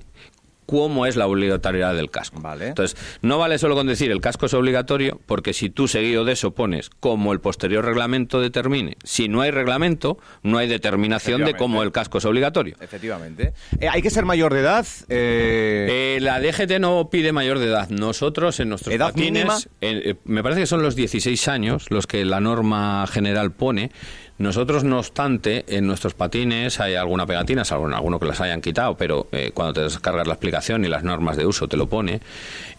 cómo 0.73 1.05
es 1.05 1.15
la 1.15 1.27
obligatoriedad 1.27 1.93
del 1.93 2.09
casco. 2.09 2.41
Vale. 2.41 2.69
Entonces, 2.69 2.99
no 3.21 3.37
vale 3.37 3.59
solo 3.59 3.75
con 3.75 3.85
decir 3.85 4.09
el 4.09 4.21
casco 4.21 4.47
es 4.47 4.55
obligatorio, 4.55 5.21
porque 5.27 5.53
si 5.53 5.69
tú 5.69 5.87
seguido 5.87 6.25
de 6.25 6.33
eso 6.33 6.55
pones 6.55 6.89
como 6.89 7.31
el 7.31 7.39
posterior 7.41 7.85
reglamento 7.85 8.41
determine, 8.41 8.97
si 9.03 9.27
no 9.27 9.41
hay 9.41 9.51
reglamento, 9.51 10.17
no 10.41 10.57
hay 10.57 10.67
determinación 10.67 11.45
de 11.45 11.53
cómo 11.53 11.83
el 11.83 11.91
casco 11.91 12.17
es 12.17 12.25
obligatorio. 12.25 12.75
Efectivamente. 12.81 13.53
Eh, 13.79 13.87
¿Hay 13.87 14.01
que 14.01 14.09
ser 14.09 14.25
mayor 14.25 14.51
de 14.51 14.61
edad? 14.61 14.87
Eh, 15.09 16.15
Eh, 16.15 16.19
la 16.21 16.39
DGT 16.39 16.79
no 16.79 17.07
pide 17.11 17.31
mayor 17.31 17.59
de 17.59 17.67
edad. 17.67 17.89
Nosotros 17.89 18.59
en 18.59 18.69
nuestros 18.69 18.95
¿Edad 18.95 19.09
patines, 19.13 19.69
me 20.23 20.41
parece 20.41 20.61
que 20.61 20.67
son 20.67 20.81
los 20.81 20.95
16 20.95 21.47
años 21.49 21.91
los 21.91 22.07
que 22.07 22.25
la 22.25 22.39
norma 22.39 23.05
general 23.05 23.51
pone. 23.51 23.91
Nosotros, 24.39 24.83
no 24.83 24.99
obstante, 24.99 25.63
en 25.67 25.85
nuestros 25.85 26.15
patines 26.15 26.79
hay 26.79 26.95
alguna 26.95 27.25
pegatina, 27.25 27.63
salvo 27.63 27.87
en 27.87 27.93
alguno 27.93 28.19
que 28.19 28.25
las 28.25 28.41
hayan 28.41 28.61
quitado, 28.61 28.97
pero 28.97 29.27
eh, 29.31 29.51
cuando 29.53 29.73
te 29.73 29.81
descargas 29.81 30.25
la 30.27 30.33
explicación 30.33 30.83
y 30.85 30.87
las 30.87 31.03
normas 31.03 31.37
de 31.37 31.45
uso 31.45 31.67
te 31.67 31.77
lo 31.77 31.87
pone, 31.87 32.19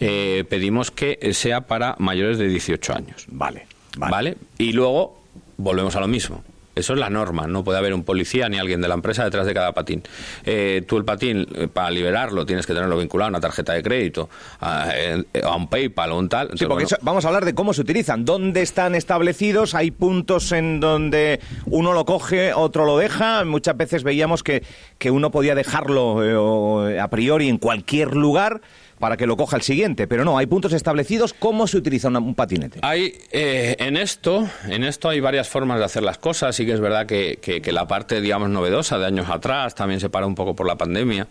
eh, 0.01 0.45
pedimos 0.49 0.91
que 0.91 1.33
sea 1.33 1.63
para 1.63 1.95
mayores 1.99 2.39
de 2.39 2.49
18 2.49 2.95
años. 2.95 3.25
vale, 3.29 3.67
Vale. 3.97 4.11
vale. 4.11 4.37
Y 4.59 4.73
luego 4.73 5.23
volvemos 5.57 5.95
a 5.95 6.01
lo 6.01 6.09
mismo. 6.09 6.43
Eso 6.75 6.93
es 6.93 6.99
la 6.99 7.11
norma. 7.11 7.47
No 7.47 7.65
puede 7.65 7.79
haber 7.79 7.95
un 7.95 8.05
policía 8.05 8.49
ni 8.49 8.59
alguien 8.59 8.81
de 8.81 8.89
la 8.89 8.95
empresa 8.95 9.25
detrás 9.25 9.47
de 9.47 9.55
cada 9.55 9.73
patín. 9.73 10.03
Eh, 10.45 10.83
tú 10.87 10.97
el 10.97 11.05
patín, 11.05 11.47
eh, 11.55 11.69
para 11.69 11.91
liberarlo, 11.91 12.45
tienes 12.47 12.67
que 12.67 12.75
tenerlo 12.75 12.97
vinculado 12.99 13.29
a 13.29 13.31
una 13.31 13.41
tarjeta 13.41 13.73
de 13.73 13.83
crédito, 13.83 14.29
a, 14.61 14.89
eh, 14.95 15.25
a 15.43 15.55
un 15.55 15.69
PayPal 15.69 16.13
o 16.13 16.19
un 16.19 16.29
tal. 16.29 16.51
Sí, 16.55 16.67
porque 16.67 16.85
bueno, 16.85 16.99
vamos 17.03 17.25
a 17.25 17.29
hablar 17.29 17.45
de 17.45 17.55
cómo 17.55 17.73
se 17.75 17.83
utilizan, 17.83 18.25
dónde 18.25 18.63
están 18.63 18.95
establecidos, 18.95 19.75
hay 19.75 19.91
puntos 19.91 20.53
en 20.53 20.81
donde 20.81 21.41
uno 21.67 21.93
lo 21.93 22.05
coge, 22.05 22.53
otro 22.55 22.85
lo 22.85 22.99
deja, 22.99 23.45
muchas 23.45 23.77
veces 23.77 24.03
veíamos 24.03 24.43
que, 24.43 24.63
que 24.99 25.11
uno 25.11 25.31
podía 25.31 25.55
dejarlo 25.55 26.89
eh, 26.89 27.01
a 27.01 27.09
priori 27.09 27.49
en 27.49 27.59
cualquier 27.59 28.15
lugar, 28.17 28.61
para 28.99 29.17
que 29.17 29.27
lo 29.27 29.37
coja 29.37 29.57
el 29.57 29.63
siguiente, 29.63 30.07
pero 30.07 30.25
no, 30.25 30.39
hay 30.39 30.47
puntos 30.47 30.73
establecidos. 30.73 31.35
¿Cómo 31.35 31.67
se 31.67 31.77
utiliza 31.79 32.09
un 32.09 32.35
patinete? 32.35 32.79
Hay 32.83 33.15
eh, 33.33 33.77
en 33.79 33.97
esto, 33.97 34.49
en 34.69 34.85
esto 34.85 35.09
hay 35.09 35.21
varias 35.21 35.49
formas 35.49 35.79
de 35.79 35.85
hacer 35.85 36.03
las 36.03 36.19
cosas. 36.19 36.55
Sí 36.57 36.65
que 36.67 36.73
es 36.73 36.81
verdad 36.81 37.07
que, 37.07 37.39
que- 37.43 37.61
que 37.61 37.73
la 37.73 37.87
parte, 37.87 38.21
digamos, 38.21 38.51
novedosa 38.51 38.99
de 38.99 39.07
años 39.07 39.29
atrás 39.29 39.75
también 39.75 40.01
se 40.01 40.09
para 40.11 40.27
un 40.27 40.35
poco 40.35 40.55
por 40.55 40.67
la 40.67 40.77
pandemia. 40.77 41.27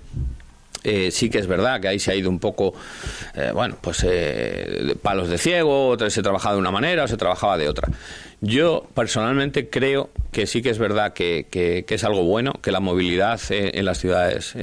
Eh, 0.83 1.11
sí 1.11 1.29
que 1.29 1.39
es 1.39 1.47
verdad 1.47 1.79
que 1.79 1.87
ahí 1.87 1.99
se 1.99 2.11
ha 2.11 2.15
ido 2.15 2.29
un 2.29 2.39
poco, 2.39 2.73
eh, 3.35 3.51
bueno, 3.53 3.77
pues 3.79 4.05
eh, 4.07 4.95
palos 5.01 5.29
de 5.29 5.37
ciego, 5.37 5.97
se 6.09 6.21
trabajaba 6.21 6.55
de 6.55 6.59
una 6.61 6.71
manera 6.71 7.03
o 7.03 7.07
se 7.07 7.17
trabajaba 7.17 7.57
de 7.57 7.69
otra. 7.69 7.87
Yo 8.41 8.85
personalmente 8.93 9.69
creo 9.69 10.09
que 10.33 10.45
sí 10.47 10.61
que 10.61 10.69
es 10.69 10.77
verdad 10.77 11.13
que, 11.13 11.47
que- 11.49 11.85
que 11.87 11.95
es 11.95 12.03
algo 12.03 12.23
bueno, 12.23 12.53
que 12.61 12.71
la 12.71 12.81
movilidad 12.81 13.39
eh, 13.49 13.71
en 13.75 13.85
las 13.85 13.99
ciudades 13.99 14.53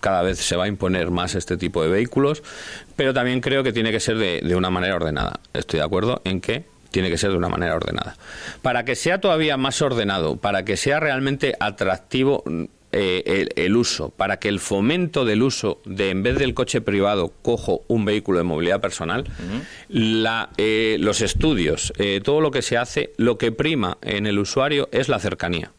cada 0.00 0.22
vez 0.22 0.38
se 0.38 0.56
va 0.56 0.64
a 0.64 0.68
imponer 0.68 1.10
más 1.10 1.34
este 1.34 1.56
tipo 1.56 1.82
de 1.82 1.88
vehículos, 1.90 2.42
pero 2.96 3.14
también 3.14 3.40
creo 3.40 3.62
que 3.62 3.72
tiene 3.72 3.92
que 3.92 4.00
ser 4.00 4.16
de, 4.18 4.40
de 4.42 4.56
una 4.56 4.70
manera 4.70 4.96
ordenada. 4.96 5.40
Estoy 5.52 5.78
de 5.80 5.84
acuerdo 5.86 6.20
en 6.24 6.40
que 6.40 6.64
tiene 6.90 7.08
que 7.08 7.18
ser 7.18 7.30
de 7.30 7.36
una 7.36 7.48
manera 7.48 7.76
ordenada. 7.76 8.16
Para 8.62 8.84
que 8.84 8.96
sea 8.96 9.20
todavía 9.20 9.56
más 9.56 9.80
ordenado, 9.80 10.36
para 10.36 10.64
que 10.64 10.76
sea 10.76 10.98
realmente 10.98 11.54
atractivo 11.60 12.42
eh, 12.92 13.22
el, 13.26 13.50
el 13.56 13.76
uso, 13.76 14.10
para 14.10 14.38
que 14.38 14.48
el 14.48 14.58
fomento 14.60 15.24
del 15.24 15.42
uso 15.42 15.80
de 15.84 16.10
en 16.10 16.22
vez 16.22 16.38
del 16.38 16.54
coche 16.54 16.80
privado 16.80 17.32
cojo 17.42 17.82
un 17.88 18.04
vehículo 18.04 18.38
de 18.38 18.44
movilidad 18.44 18.80
personal, 18.80 19.24
la, 19.88 20.50
eh, 20.56 20.96
los 21.00 21.20
estudios, 21.20 21.92
eh, 21.98 22.20
todo 22.22 22.40
lo 22.40 22.50
que 22.50 22.62
se 22.62 22.76
hace, 22.76 23.12
lo 23.16 23.38
que 23.38 23.52
prima 23.52 23.98
en 24.02 24.26
el 24.26 24.38
usuario 24.38 24.88
es 24.92 25.08
la 25.08 25.18
cercanía. 25.18 25.72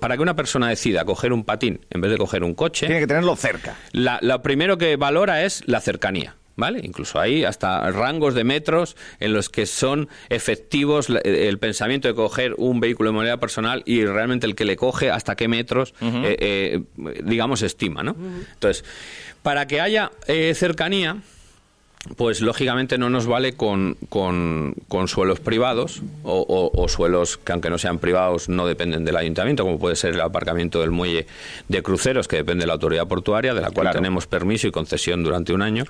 Para 0.00 0.16
que 0.16 0.22
una 0.22 0.36
persona 0.36 0.68
decida 0.68 1.04
coger 1.04 1.32
un 1.32 1.42
patín 1.44 1.80
en 1.90 2.00
vez 2.00 2.10
de 2.12 2.16
coger 2.18 2.44
un 2.44 2.54
coche, 2.54 2.86
Tiene 2.86 3.00
que 3.00 3.06
tenerlo 3.08 3.34
cerca. 3.34 3.76
la, 3.90 4.20
lo 4.22 4.40
primero 4.40 4.78
que 4.78 4.94
valora 4.96 5.44
es 5.44 5.62
la 5.66 5.80
cercanía. 5.80 6.36
¿Vale? 6.62 6.78
Incluso 6.84 7.18
hay 7.18 7.42
hasta 7.44 7.90
rangos 7.90 8.34
de 8.34 8.44
metros 8.44 8.96
en 9.18 9.32
los 9.32 9.48
que 9.48 9.66
son 9.66 10.08
efectivos 10.28 11.08
la- 11.08 11.18
el 11.18 11.58
pensamiento 11.58 12.06
de 12.06 12.14
coger 12.14 12.54
un 12.56 12.78
vehículo 12.78 13.08
de 13.10 13.14
movilidad 13.14 13.40
personal 13.40 13.82
y 13.84 14.04
realmente 14.04 14.46
el 14.46 14.54
que 14.54 14.64
le 14.64 14.76
coge 14.76 15.10
hasta 15.10 15.34
qué 15.34 15.48
metros, 15.48 15.92
eh, 16.00 16.36
eh, 16.38 16.80
digamos, 17.24 17.62
estima, 17.62 18.04
¿no? 18.04 18.14
Entonces, 18.54 18.84
para 19.42 19.66
que 19.66 19.80
haya 19.80 20.12
eh, 20.28 20.54
cercanía, 20.54 21.16
pues 22.16 22.40
lógicamente 22.40 22.98
no 22.98 23.10
nos 23.10 23.26
vale 23.26 23.52
con, 23.54 23.96
con- 24.08 24.74
con 24.88 25.06
suelos 25.06 25.38
privados 25.38 26.02
o, 26.24 26.40
o- 26.40 26.82
o 26.82 26.88
suelos 26.88 27.36
que 27.38 27.52
aunque 27.52 27.70
no 27.70 27.78
sean 27.78 27.98
privados 28.00 28.48
no 28.48 28.66
dependen 28.66 29.04
del 29.04 29.16
ayuntamiento, 29.16 29.62
como 29.62 29.78
puede 29.78 29.94
ser 29.94 30.14
el 30.14 30.20
aparcamiento 30.20 30.80
del 30.80 30.90
muelle 30.90 31.26
de 31.68 31.82
cruceros 31.82 32.26
que 32.26 32.36
depende 32.36 32.62
de 32.62 32.66
la 32.66 32.72
autoridad 32.72 33.06
portuaria, 33.06 33.54
de 33.54 33.60
la 33.60 33.70
cual 33.70 33.84
Claro. 33.84 33.98
tenemos 34.00 34.26
permiso 34.26 34.66
y 34.66 34.72
concesión 34.72 35.22
durante 35.22 35.52
un 35.52 35.62
año, 35.62 35.84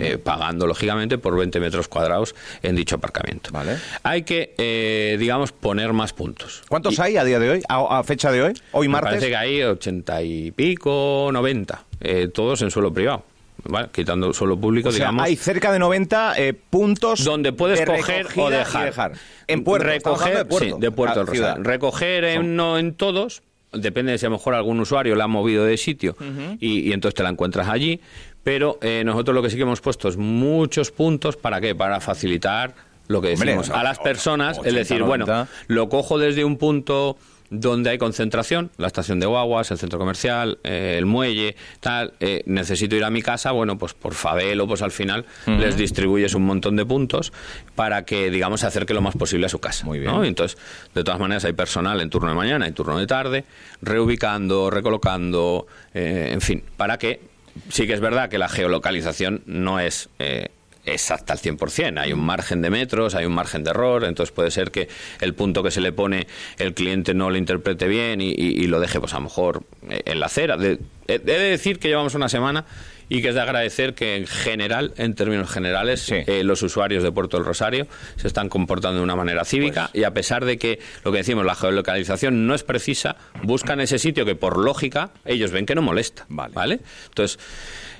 eh, 0.00 0.18
pagando 0.18 0.66
lógicamente 0.68 1.18
por 1.18 1.36
20 1.36 1.58
metros 1.58 1.88
cuadrados 1.88 2.34
en 2.62 2.76
dicho 2.76 2.94
aparcamiento. 2.96 3.50
Vale. 3.52 3.76
Hay 4.04 4.22
que, 4.22 4.54
eh, 4.58 5.16
digamos, 5.18 5.50
poner 5.52 5.92
más 5.92 6.12
puntos. 6.12 6.62
¿Cuántos 6.68 6.98
hay 7.00 7.16
a 7.16 7.24
día 7.24 7.38
de 7.40 7.50
hoy? 7.50 7.62
¿A, 7.68 7.98
a 7.98 8.04
fecha 8.04 8.30
de 8.30 8.42
hoy? 8.42 8.52
¿Hoy 8.72 8.86
Me 8.88 8.92
martes? 8.92 9.10
parece 9.14 9.28
que 9.30 9.36
hay 9.36 9.62
80 9.62 10.22
y 10.22 10.50
pico, 10.52 11.28
90, 11.32 11.82
eh, 12.00 12.28
todos 12.32 12.62
en 12.62 12.70
suelo 12.70 12.92
privado. 12.92 13.24
¿Vale? 13.68 13.88
Quitando 13.92 14.32
suelo 14.32 14.58
público, 14.58 14.88
O 14.88 14.92
sea, 14.92 14.98
digamos. 15.06 15.24
hay 15.24 15.36
cerca 15.36 15.72
de 15.72 15.78
90 15.78 16.34
eh, 16.38 16.52
puntos 16.54 17.24
donde 17.24 17.52
puedes 17.52 17.80
de 17.80 17.86
coger 17.86 18.26
o 18.36 18.50
dejar. 18.50 19.12
En 19.46 19.64
puerto. 19.64 19.86
Recoger, 19.88 20.36
de 20.38 20.44
puerto. 20.44 20.74
sí, 20.76 20.80
de 20.80 20.90
puerto. 20.90 21.24
Rosario. 21.24 21.62
Recoger 21.62 22.24
en- 22.24 22.56
no 22.56 22.78
en 22.78 22.94
todos, 22.94 23.42
depende 23.72 24.12
de 24.12 24.18
si 24.18 24.26
a 24.26 24.28
lo 24.30 24.36
mejor 24.36 24.54
algún 24.54 24.80
usuario 24.80 25.14
la 25.14 25.24
ha 25.24 25.28
movido 25.28 25.64
de 25.64 25.76
sitio 25.76 26.16
y, 26.60 26.80
y 26.88 26.92
entonces 26.92 27.14
te 27.14 27.22
la 27.22 27.28
encuentras 27.30 27.68
allí. 27.68 28.00
Pero 28.42 28.78
eh, 28.80 29.02
nosotros 29.04 29.34
lo 29.34 29.42
que 29.42 29.50
sí 29.50 29.56
que 29.56 29.62
hemos 29.62 29.80
puesto 29.80 30.08
es 30.08 30.16
muchos 30.16 30.92
puntos. 30.92 31.36
¿Para 31.36 31.60
qué? 31.60 31.74
Para 31.74 32.00
facilitar 32.00 32.74
lo 33.08 33.20
que 33.20 33.28
decimos 33.28 33.70
a 33.70 33.82
las 33.82 33.98
personas. 33.98 34.58
80, 34.58 34.68
es 34.68 34.74
decir, 34.88 35.02
bueno, 35.02 35.26
90. 35.26 35.50
lo 35.68 35.88
cojo 35.88 36.18
desde 36.18 36.44
un 36.44 36.56
punto 36.56 37.16
donde 37.50 37.90
hay 37.90 37.98
concentración, 37.98 38.70
la 38.76 38.86
estación 38.86 39.20
de 39.20 39.26
guaguas, 39.26 39.70
el 39.70 39.78
centro 39.78 39.98
comercial, 39.98 40.58
eh, 40.64 40.96
el 40.98 41.06
muelle, 41.06 41.56
tal, 41.80 42.14
eh, 42.20 42.42
necesito 42.46 42.96
ir 42.96 43.04
a 43.04 43.10
mi 43.10 43.22
casa, 43.22 43.52
bueno, 43.52 43.78
pues 43.78 43.94
por 43.94 44.14
Fabelo, 44.14 44.66
pues 44.66 44.82
al 44.82 44.90
final 44.90 45.24
les 45.46 45.76
distribuyes 45.76 46.34
un 46.34 46.44
montón 46.44 46.76
de 46.76 46.84
puntos 46.84 47.32
para 47.74 48.04
que, 48.04 48.30
digamos, 48.30 48.60
se 48.60 48.66
acerque 48.66 48.94
lo 48.94 49.02
más 49.02 49.16
posible 49.16 49.46
a 49.46 49.48
su 49.48 49.58
casa. 49.58 49.84
Muy 49.84 49.98
bien. 49.98 50.24
Entonces, 50.24 50.58
de 50.94 51.04
todas 51.04 51.20
maneras, 51.20 51.44
hay 51.44 51.52
personal 51.52 52.00
en 52.00 52.10
turno 52.10 52.28
de 52.28 52.34
mañana 52.34 52.68
y 52.68 52.72
turno 52.72 52.98
de 52.98 53.06
tarde, 53.06 53.44
reubicando, 53.82 54.70
recolocando, 54.70 55.66
eh, 55.94 56.30
en 56.32 56.40
fin, 56.40 56.62
para 56.76 56.98
que 56.98 57.20
sí 57.68 57.86
que 57.86 57.94
es 57.94 58.00
verdad 58.00 58.28
que 58.28 58.38
la 58.38 58.48
geolocalización 58.48 59.42
no 59.46 59.80
es... 59.80 60.08
eh, 60.18 60.48
exacta 60.86 61.32
al 61.32 61.38
100%. 61.40 61.98
Hay 62.00 62.12
un 62.12 62.24
margen 62.24 62.62
de 62.62 62.70
metros, 62.70 63.14
hay 63.14 63.26
un 63.26 63.34
margen 63.34 63.64
de 63.64 63.70
error, 63.70 64.04
entonces 64.04 64.32
puede 64.32 64.50
ser 64.50 64.70
que 64.70 64.88
el 65.20 65.34
punto 65.34 65.62
que 65.62 65.70
se 65.70 65.80
le 65.80 65.92
pone 65.92 66.26
el 66.58 66.74
cliente 66.74 67.12
no 67.14 67.28
lo 67.30 67.36
interprete 67.36 67.86
bien 67.88 68.20
y, 68.20 68.30
y- 68.30 68.62
y 68.62 68.66
lo 68.66 68.80
deje, 68.80 69.00
pues 69.00 69.12
a 69.12 69.16
lo 69.18 69.24
mejor 69.24 69.64
eh, 69.90 70.02
en 70.06 70.20
la 70.20 70.26
acera. 70.26 70.56
De- 70.56 70.78
He 71.08 71.18
de 71.20 71.38
decir 71.38 71.78
que 71.78 71.86
llevamos 71.86 72.16
una 72.16 72.28
semana 72.28 72.64
y 73.08 73.22
que 73.22 73.28
es 73.28 73.36
de 73.36 73.40
agradecer 73.40 73.94
que 73.94 74.16
en 74.16 74.26
general, 74.26 74.92
en 74.96 75.14
términos 75.14 75.48
generales, 75.48 76.00
Sí. 76.00 76.16
eh, 76.26 76.42
los 76.42 76.60
usuarios 76.64 77.04
de 77.04 77.12
Puerto 77.12 77.36
del 77.36 77.46
Rosario 77.46 77.86
se 78.16 78.26
están 78.26 78.48
comportando 78.48 78.98
de 78.98 79.04
una 79.04 79.14
manera 79.14 79.44
cívica 79.44 79.90
Pues 79.92 80.00
y 80.00 80.04
a 80.04 80.12
pesar 80.12 80.44
de 80.44 80.58
que 80.58 80.80
lo 81.04 81.12
que 81.12 81.18
decimos, 81.18 81.44
la 81.46 81.54
geolocalización 81.54 82.48
no 82.48 82.56
es 82.56 82.64
precisa, 82.64 83.14
buscan 83.44 83.78
ese 83.80 84.00
sitio 84.00 84.24
que 84.24 84.34
por 84.34 84.58
lógica 84.58 85.10
ellos 85.24 85.52
ven 85.52 85.64
que 85.66 85.76
no 85.76 85.82
molesta. 85.82 86.26
Vale. 86.28 86.80
Entonces, 87.08 87.38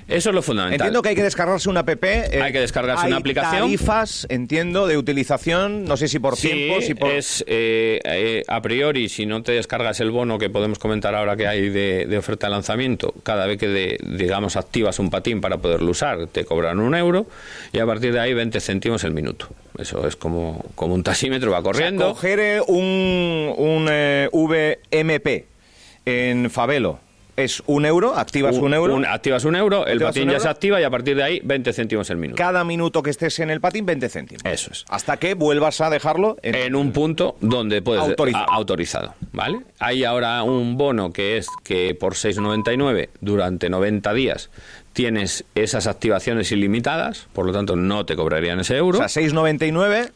eso 0.07 0.29
es 0.29 0.35
lo 0.35 0.41
fundamental. 0.41 0.75
Entiendo 0.87 1.01
que 1.01 1.09
hay 1.09 1.15
que 1.15 1.23
descargarse 1.23 1.69
una 1.69 1.81
app. 1.81 1.89
eh, 2.03 2.39
Hay 2.41 2.51
que 2.53 2.59
descargarse 2.61 3.05
hay 3.05 3.11
una 3.11 3.17
aplicación. 3.19 3.61
tarifas, 3.63 4.25
entiendo, 4.29 4.87
de 4.87 4.97
utilización, 4.97 5.83
no 5.83 5.97
sé 5.97 6.07
si 6.07 6.19
por 6.19 6.35
Sí, 6.37 6.47
tiempo, 6.49 6.81
si 6.81 6.93
por... 6.93 7.11
es 7.11 7.43
eh, 7.47 7.99
eh, 8.05 8.43
a 8.47 8.61
priori, 8.61 9.09
si 9.09 9.25
no 9.25 9.43
te 9.43 9.51
descargas 9.51 9.99
el 9.99 10.11
bono 10.11 10.37
que 10.37 10.49
podemos 10.49 10.79
comentar 10.79 11.13
ahora 11.15 11.35
que 11.35 11.47
hay 11.47 11.69
de, 11.69 12.05
de 12.07 12.17
oferta 12.17 12.47
de 12.47 12.51
lanzamiento, 12.51 13.13
cada 13.23 13.45
vez 13.47 13.57
que 13.57 13.67
de- 13.67 13.97
digamos 14.03 14.55
activas 14.55 14.97
un 14.99 15.09
patín 15.09 15.41
para 15.41 15.57
poderlo 15.57 15.91
usar, 15.91 16.27
te 16.27 16.45
cobran 16.45 16.79
un 16.79 16.95
euro 16.95 17.27
y 17.73 17.79
a 17.79 17.85
partir 17.85 18.13
de 18.13 18.19
ahí 18.19 18.33
20 18.33 18.59
céntimos 18.61 19.03
el 19.03 19.11
minuto. 19.11 19.47
Eso 19.77 20.07
es 20.07 20.15
como, 20.15 20.63
como 20.75 20.93
un 20.95 21.03
taxímetro, 21.03 21.51
va 21.51 21.59
O 21.59 21.61
sea, 21.61 21.71
corriendo. 21.71 22.07
coger 22.09 22.39
eh, 22.39 22.61
un, 22.67 23.53
un 23.57 23.87
eh, 23.91 24.29
VMP 24.31 25.45
en 26.05 26.49
Fabelo 26.49 26.99
es 27.37 27.61
un 27.67 27.85
euro, 27.85 28.17
activas 28.17 28.57
un, 28.57 28.73
euro. 28.73 28.95
un- 28.95 29.05
activas 29.05 29.45
un 29.45 29.55
euro, 29.55 29.85
el 29.85 29.99
patín 30.01 30.23
ya 30.25 30.31
euro. 30.31 30.39
se 30.43 30.49
activa 30.49 30.81
y 30.81 30.83
a 30.83 30.89
partir 30.89 31.15
de 31.15 31.23
ahí 31.23 31.39
20 31.43 31.71
céntimos 31.71 32.09
el 32.09 32.17
minuto. 32.17 32.35
Cada 32.37 32.63
minuto 32.63 33.03
que 33.03 33.11
estés 33.11 33.37
en 33.39 33.51
el 33.51 33.61
patín, 33.61 33.85
20 33.85 34.09
céntimos. 34.09 34.41
Eso 34.43 34.71
es. 34.71 34.85
Hasta 34.89 35.17
que 35.17 35.35
vuelvas 35.35 35.79
a 35.79 35.89
dejarlo 35.91 36.37
en... 36.41 36.55
en 36.55 36.75
un 36.75 36.91
punto 36.91 37.37
donde 37.39 37.81
puedes 37.83 38.01
Autorizado. 38.03 38.45
a- 38.51 38.55
autorizado, 38.55 39.13
¿vale? 39.33 39.59
Hay 39.79 40.03
ahora 40.03 40.41
un 40.41 40.77
bono 40.77 41.13
que 41.13 41.37
es 41.37 41.47
que 41.63 41.93
por 41.93 42.15
6.99 42.15 43.09
durante 43.21 43.69
90 43.69 44.13
días 44.13 44.49
tienes 44.93 45.45
esas 45.53 45.85
activaciones 45.85 46.51
ilimitadas, 46.51 47.27
por 47.33 47.45
lo 47.45 47.53
tanto 47.53 47.75
no 47.75 48.03
te 48.07 48.15
cobrarían 48.15 48.59
ese 48.61 48.77
euro. 48.77 48.97
O 48.99 49.07
sea, 49.07 49.21
6,99 49.23 50.09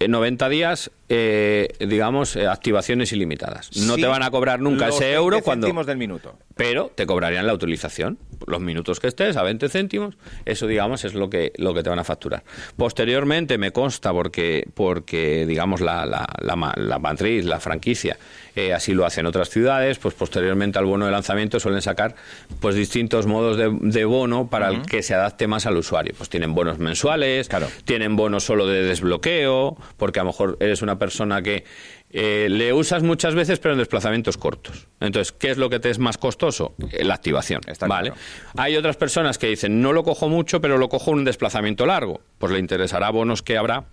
en 0.00 0.10
90 0.10 0.48
días, 0.50 0.90
eh, 1.12 1.68
digamos, 1.80 2.36
eh, 2.36 2.46
activaciones 2.46 3.12
ilimitadas. 3.12 3.68
No 3.76 3.96
Sí, 3.96 4.00
te 4.02 4.06
van 4.06 4.22
a 4.22 4.30
cobrar 4.30 4.60
nunca 4.60 4.86
los 4.86 4.94
ese 4.94 5.06
20 5.06 5.16
euro 5.16 5.40
cuando 5.42 5.66
céntimos 5.66 5.86
del 5.86 5.98
minuto. 5.98 6.38
pero 6.56 6.92
te 6.94 7.04
cobrarían 7.04 7.46
la 7.48 7.52
utilización. 7.52 8.16
Los 8.46 8.60
minutos 8.60 9.00
que 9.00 9.08
estés 9.08 9.36
a 9.36 9.42
20 9.42 9.68
céntimos, 9.68 10.16
eso 10.46 10.66
digamos 10.68 11.04
es 11.04 11.12
lo 11.14 11.28
que, 11.28 11.52
lo 11.56 11.74
que 11.74 11.82
te 11.82 11.90
van 11.90 11.98
a 11.98 12.04
facturar. 12.04 12.42
Posteriormente 12.76 13.58
me 13.58 13.72
consta 13.72 14.12
porque, 14.12 14.66
porque 14.74 15.44
digamos 15.46 15.80
la, 15.80 16.06
la, 16.06 16.26
la, 16.40 16.56
ma- 16.56 16.72
la 16.76 16.98
matriz, 16.98 17.44
la 17.44 17.60
franquicia, 17.60 18.16
eh, 18.56 18.72
así 18.72 18.94
lo 18.94 19.04
hacen 19.04 19.26
otras 19.26 19.50
ciudades, 19.50 19.98
pues 19.98 20.14
posteriormente 20.14 20.78
al 20.78 20.86
bono 20.86 21.04
de 21.06 21.12
lanzamiento 21.12 21.60
suelen 21.60 21.82
sacar 21.82 22.14
pues 22.60 22.74
distintos 22.76 23.26
modos 23.26 23.56
de, 23.58 23.70
de 23.80 24.04
bono 24.04 24.48
para 24.48 24.68
el 24.70 24.82
que 24.82 25.02
se 25.02 25.12
adapte 25.14 25.46
más 25.46 25.66
al 25.66 25.76
usuario. 25.76 26.14
Pues 26.16 26.30
tienen 26.30 26.54
bonos 26.54 26.78
mensuales, 26.78 27.48
Claro. 27.48 27.66
tienen 27.84 28.16
bonos 28.16 28.44
solo 28.44 28.66
de 28.66 28.82
desbloqueo, 28.82 29.76
porque 29.96 30.20
a 30.20 30.22
lo 30.22 30.28
mejor 30.30 30.56
eres 30.60 30.80
una 30.82 30.98
persona 31.00 31.42
que 31.42 31.64
eh, 32.12 32.46
le 32.48 32.72
usas 32.72 33.02
muchas 33.02 33.34
veces, 33.34 33.58
pero 33.58 33.72
en 33.74 33.78
desplazamientos 33.78 34.36
cortos. 34.36 34.86
Entonces, 35.00 35.32
¿qué 35.32 35.50
es 35.50 35.58
lo 35.58 35.68
que 35.68 35.80
te 35.80 35.90
es 35.90 35.98
más 35.98 36.16
costoso? 36.18 36.76
Eh, 36.92 37.02
La 37.04 37.14
activación. 37.14 37.62
Está 37.66 37.88
¿vale? 37.88 38.10
claro. 38.10 38.22
Hay 38.56 38.76
otras 38.76 38.96
personas 38.96 39.38
que 39.38 39.48
dicen, 39.48 39.82
no 39.82 39.92
lo 39.92 40.04
cojo 40.04 40.28
mucho, 40.28 40.60
pero 40.60 40.78
lo 40.78 40.88
cojo 40.88 41.10
en 41.10 41.18
un 41.18 41.24
desplazamiento 41.24 41.84
largo. 41.86 42.20
Pues 42.38 42.52
le 42.52 42.60
interesará 42.60 43.10
bonos 43.10 43.42
que 43.42 43.56
habrá 43.58 43.86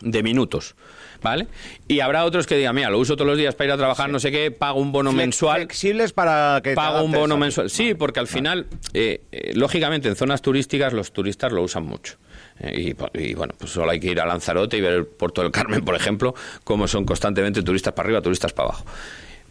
de 0.00 0.22
minutos. 0.22 0.74
¿Vale? 1.22 1.46
Y 1.88 2.00
habrá 2.00 2.26
otros 2.26 2.46
que 2.46 2.56
digan, 2.58 2.74
mira, 2.74 2.90
lo 2.90 2.98
uso 2.98 3.16
todos 3.16 3.26
los 3.28 3.38
días 3.38 3.54
para 3.54 3.68
ir 3.68 3.72
a 3.72 3.76
trabajar, 3.78 4.10
no 4.10 4.20
sé 4.20 4.30
qué, 4.30 4.50
pago 4.50 4.78
un 4.78 4.92
bono 4.92 5.12
Flex- 5.12 5.16
mensual 5.16 5.56
Flexibles 5.62 6.12
para 6.12 6.60
que 6.62 6.74
pago 6.74 7.02
un 7.02 7.10
bono 7.10 7.38
mensual. 7.38 7.70
Sí, 7.70 7.94
porque 7.94 8.20
al 8.20 8.26
final, 8.26 8.66
eh, 8.92 9.22
eh, 9.32 9.52
lógicamente, 9.54 10.08
en 10.08 10.14
zonas 10.14 10.42
turísticas 10.42 10.92
los 10.92 11.12
turistas 11.14 11.52
lo 11.52 11.62
usan 11.62 11.84
mucho. 11.86 12.18
Eh, 12.60 12.94
y, 13.14 13.34
bueno, 13.34 13.54
pues 13.58 13.72
solo 13.72 13.90
hay 13.90 14.00
que 14.00 14.08
ir 14.08 14.20
a 14.20 14.26
Lanzarote 14.26 14.76
y 14.76 14.80
ver 14.80 14.94
el 14.94 15.06
Puerto 15.06 15.42
del 15.42 15.50
Carmen, 15.50 15.84
por 15.84 15.94
ejemplo, 15.94 16.34
como 16.64 16.88
son 16.88 17.04
constantemente 17.04 17.62
turistas 17.62 17.92
para 17.92 18.06
arriba, 18.06 18.22
turistas 18.22 18.52
para 18.52 18.70
abajo. 18.70 18.84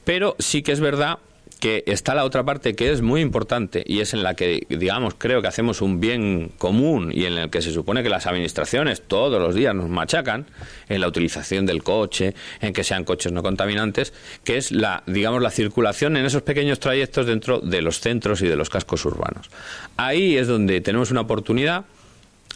Pero 0.04 0.36
sí 0.40 0.62
que 0.62 0.72
es 0.72 0.80
verdad 0.80 1.20
que 1.60 1.84
está 1.88 2.16
la 2.16 2.26
otra 2.26 2.44
parte 2.44 2.76
que 2.76 2.92
es 2.92 3.02
muy 3.02 3.22
importante 3.22 3.84
y 3.86 4.00
es 4.00 4.14
en 4.14 4.24
la 4.24 4.34
que, 4.34 4.66
digamos, 4.70 5.16
creo 5.18 5.42
que 5.42 5.48
hacemos 5.48 5.82
un 5.82 6.00
bien 6.00 6.52
común 6.58 7.12
y 7.14 7.26
en 7.26 7.38
el 7.38 7.50
que 7.50 7.62
se 7.62 7.72
supone 7.72 8.04
que 8.04 8.10
las 8.10 8.28
administraciones 8.28 9.02
todos 9.02 9.42
los 9.42 9.56
días 9.56 9.74
nos 9.74 9.90
machacan 9.90 10.46
en 10.90 11.02
la 11.02 11.08
utilización 11.08 11.66
del 11.66 11.82
coche, 11.82 12.36
en 12.62 12.74
que 12.74 12.84
sean 12.84 13.04
coches 13.04 13.32
no 13.32 13.42
contaminantes, 13.42 14.14
que 14.44 14.58
es 14.58 14.72
la, 14.72 15.04
digamos, 15.08 15.42
la 15.42 15.50
circulación 15.50 16.18
en 16.18 16.26
esos 16.26 16.42
pequeños 16.42 16.80
trayectos 16.80 17.26
dentro 17.26 17.60
de 17.60 17.82
los 17.82 18.00
centros 18.00 18.42
y 18.42 18.48
de 18.48 18.56
los 18.56 18.70
cascos 18.70 19.06
urbanos. 19.06 19.50
Ahí 19.98 20.38
es 20.38 20.48
donde 20.48 20.82
tenemos 20.82 21.12
una 21.12 21.22
oportunidad 21.22 21.86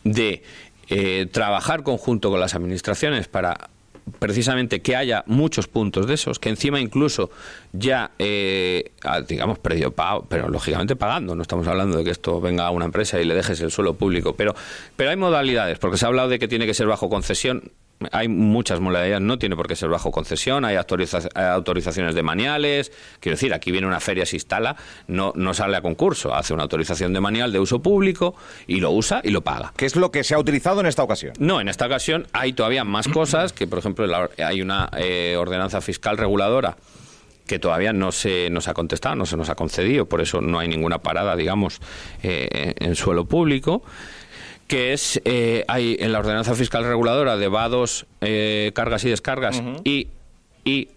de 0.03 0.44
eh, 0.89 1.27
trabajar 1.32 1.84
conjunto 1.84 2.29
con 2.29 2.39
las 2.39 2.56
administraciones 2.56 3.27
para 3.27 3.70
precisamente 4.18 4.82
que 4.82 4.96
haya 4.96 5.24
muchos 5.27 5.68
puntos 5.68 6.08
de 6.08 6.15
esos, 6.15 6.39
que 6.39 6.50
encima 6.50 6.79
incluso 6.79 7.29
ya, 7.74 8.12
eh, 8.18 8.91
digamos, 9.27 9.60
predio 9.60 9.91
pago, 9.91 10.25
pero 10.27 10.50
lógicamente 10.50 10.96
pagando, 10.96 11.36
no 11.36 11.41
estamos 11.41 11.68
hablando 11.68 11.98
de 11.98 12.03
que 12.03 12.12
esto 12.12 12.41
venga 12.41 12.65
a 12.65 12.72
una 12.72 12.86
empresa 12.86 13.22
y 13.22 13.25
le 13.25 13.36
dejes 13.36 13.62
el 13.62 13.72
suelo 13.72 13.94
público, 13.94 14.34
pero, 14.34 14.56
pero 14.96 15.12
hay 15.12 15.15
modalidades, 15.15 15.77
porque 15.77 15.98
se 15.98 16.06
ha 16.06 16.08
hablado 16.08 16.29
de 16.29 16.39
que 16.39 16.48
tiene 16.48 16.65
que 16.65 16.74
ser 16.74 16.88
bajo 16.88 17.10
concesión, 17.10 17.72
hay 18.12 18.27
muchas 18.27 18.79
modalidades, 18.79 19.22
no 19.22 19.38
tiene 19.38 19.56
por 19.56 19.68
qué 19.68 19.75
ser 19.75 19.89
bajo 19.89 20.12
concesión, 20.12 20.65
hay 20.65 20.77
autorizaciones 20.77 22.15
de 22.15 22.24
maniales, 22.24 22.91
quiero 23.20 23.36
decir, 23.36 23.53
aquí 23.53 23.72
viene 23.72 23.88
una 23.88 24.00
feria, 24.00 24.25
se 24.25 24.36
instala, 24.36 24.75
no, 25.08 25.34
no 25.36 25.53
sale 25.53 25.75
a 25.77 25.82
concurso, 25.82 26.34
hace 26.34 26.53
una 26.53 26.63
autorización 26.63 27.13
de 27.13 27.20
manial 27.20 27.51
de 27.51 27.60
uso 27.60 27.82
público 27.82 28.36
y 28.68 28.79
lo 28.79 28.91
usa 28.91 29.22
y 29.24 29.32
lo 29.32 29.41
paga. 29.41 29.74
¿Qué 29.75 29.86
es 29.86 29.96
lo 29.96 30.12
que 30.12 30.24
se 30.24 30.34
ha 30.34 30.39
utilizado 30.39 30.79
en 30.79 30.86
esta 30.86 31.03
ocasión? 31.03 31.34
No, 31.39 31.60
en 31.60 31.68
esta 31.68 31.86
ocasión 31.86 32.27
hay 32.32 32.53
todavía 32.53 32.84
más 32.84 33.08
cosas, 33.08 33.53
que 33.53 33.68
por 33.68 33.79
ejemplo 33.79 34.06
hay 34.38 34.62
una 34.62 34.89
eh, 34.98 35.36
ordenanza 35.38 35.82
fiscal 35.82 36.18
reguladora 36.18 36.77
que 37.48 37.58
todavía 37.58 37.94
no 37.94 38.12
se 38.12 38.50
nos 38.51 38.68
ha 38.68 38.75
contestado, 38.75 39.15
no 39.15 39.25
se 39.25 39.36
nos 39.36 39.50
ha 39.50 39.56
concedido, 39.56 40.06
por 40.06 40.22
eso 40.22 40.39
no 40.39 40.60
hay 40.60 40.68
ninguna 40.68 41.00
parada, 41.00 41.36
digamos, 41.36 41.82
eh, 42.22 42.75
en 42.77 42.96
suelo 42.96 43.25
público 43.25 43.82
que 44.69 44.93
es 44.93 45.19
eh, 45.25 45.65
hay 45.67 45.97
en 45.99 46.13
la 46.13 46.19
ordenanza 46.19 46.53
fiscal 46.53 46.85
reguladora 46.85 47.38
de 47.38 47.47
vados, 47.47 48.05
eh, 48.21 48.71
cargas 48.75 49.03
y 49.03 49.09
descargas 49.09 49.61
y, 49.83 50.07
y 50.63 50.89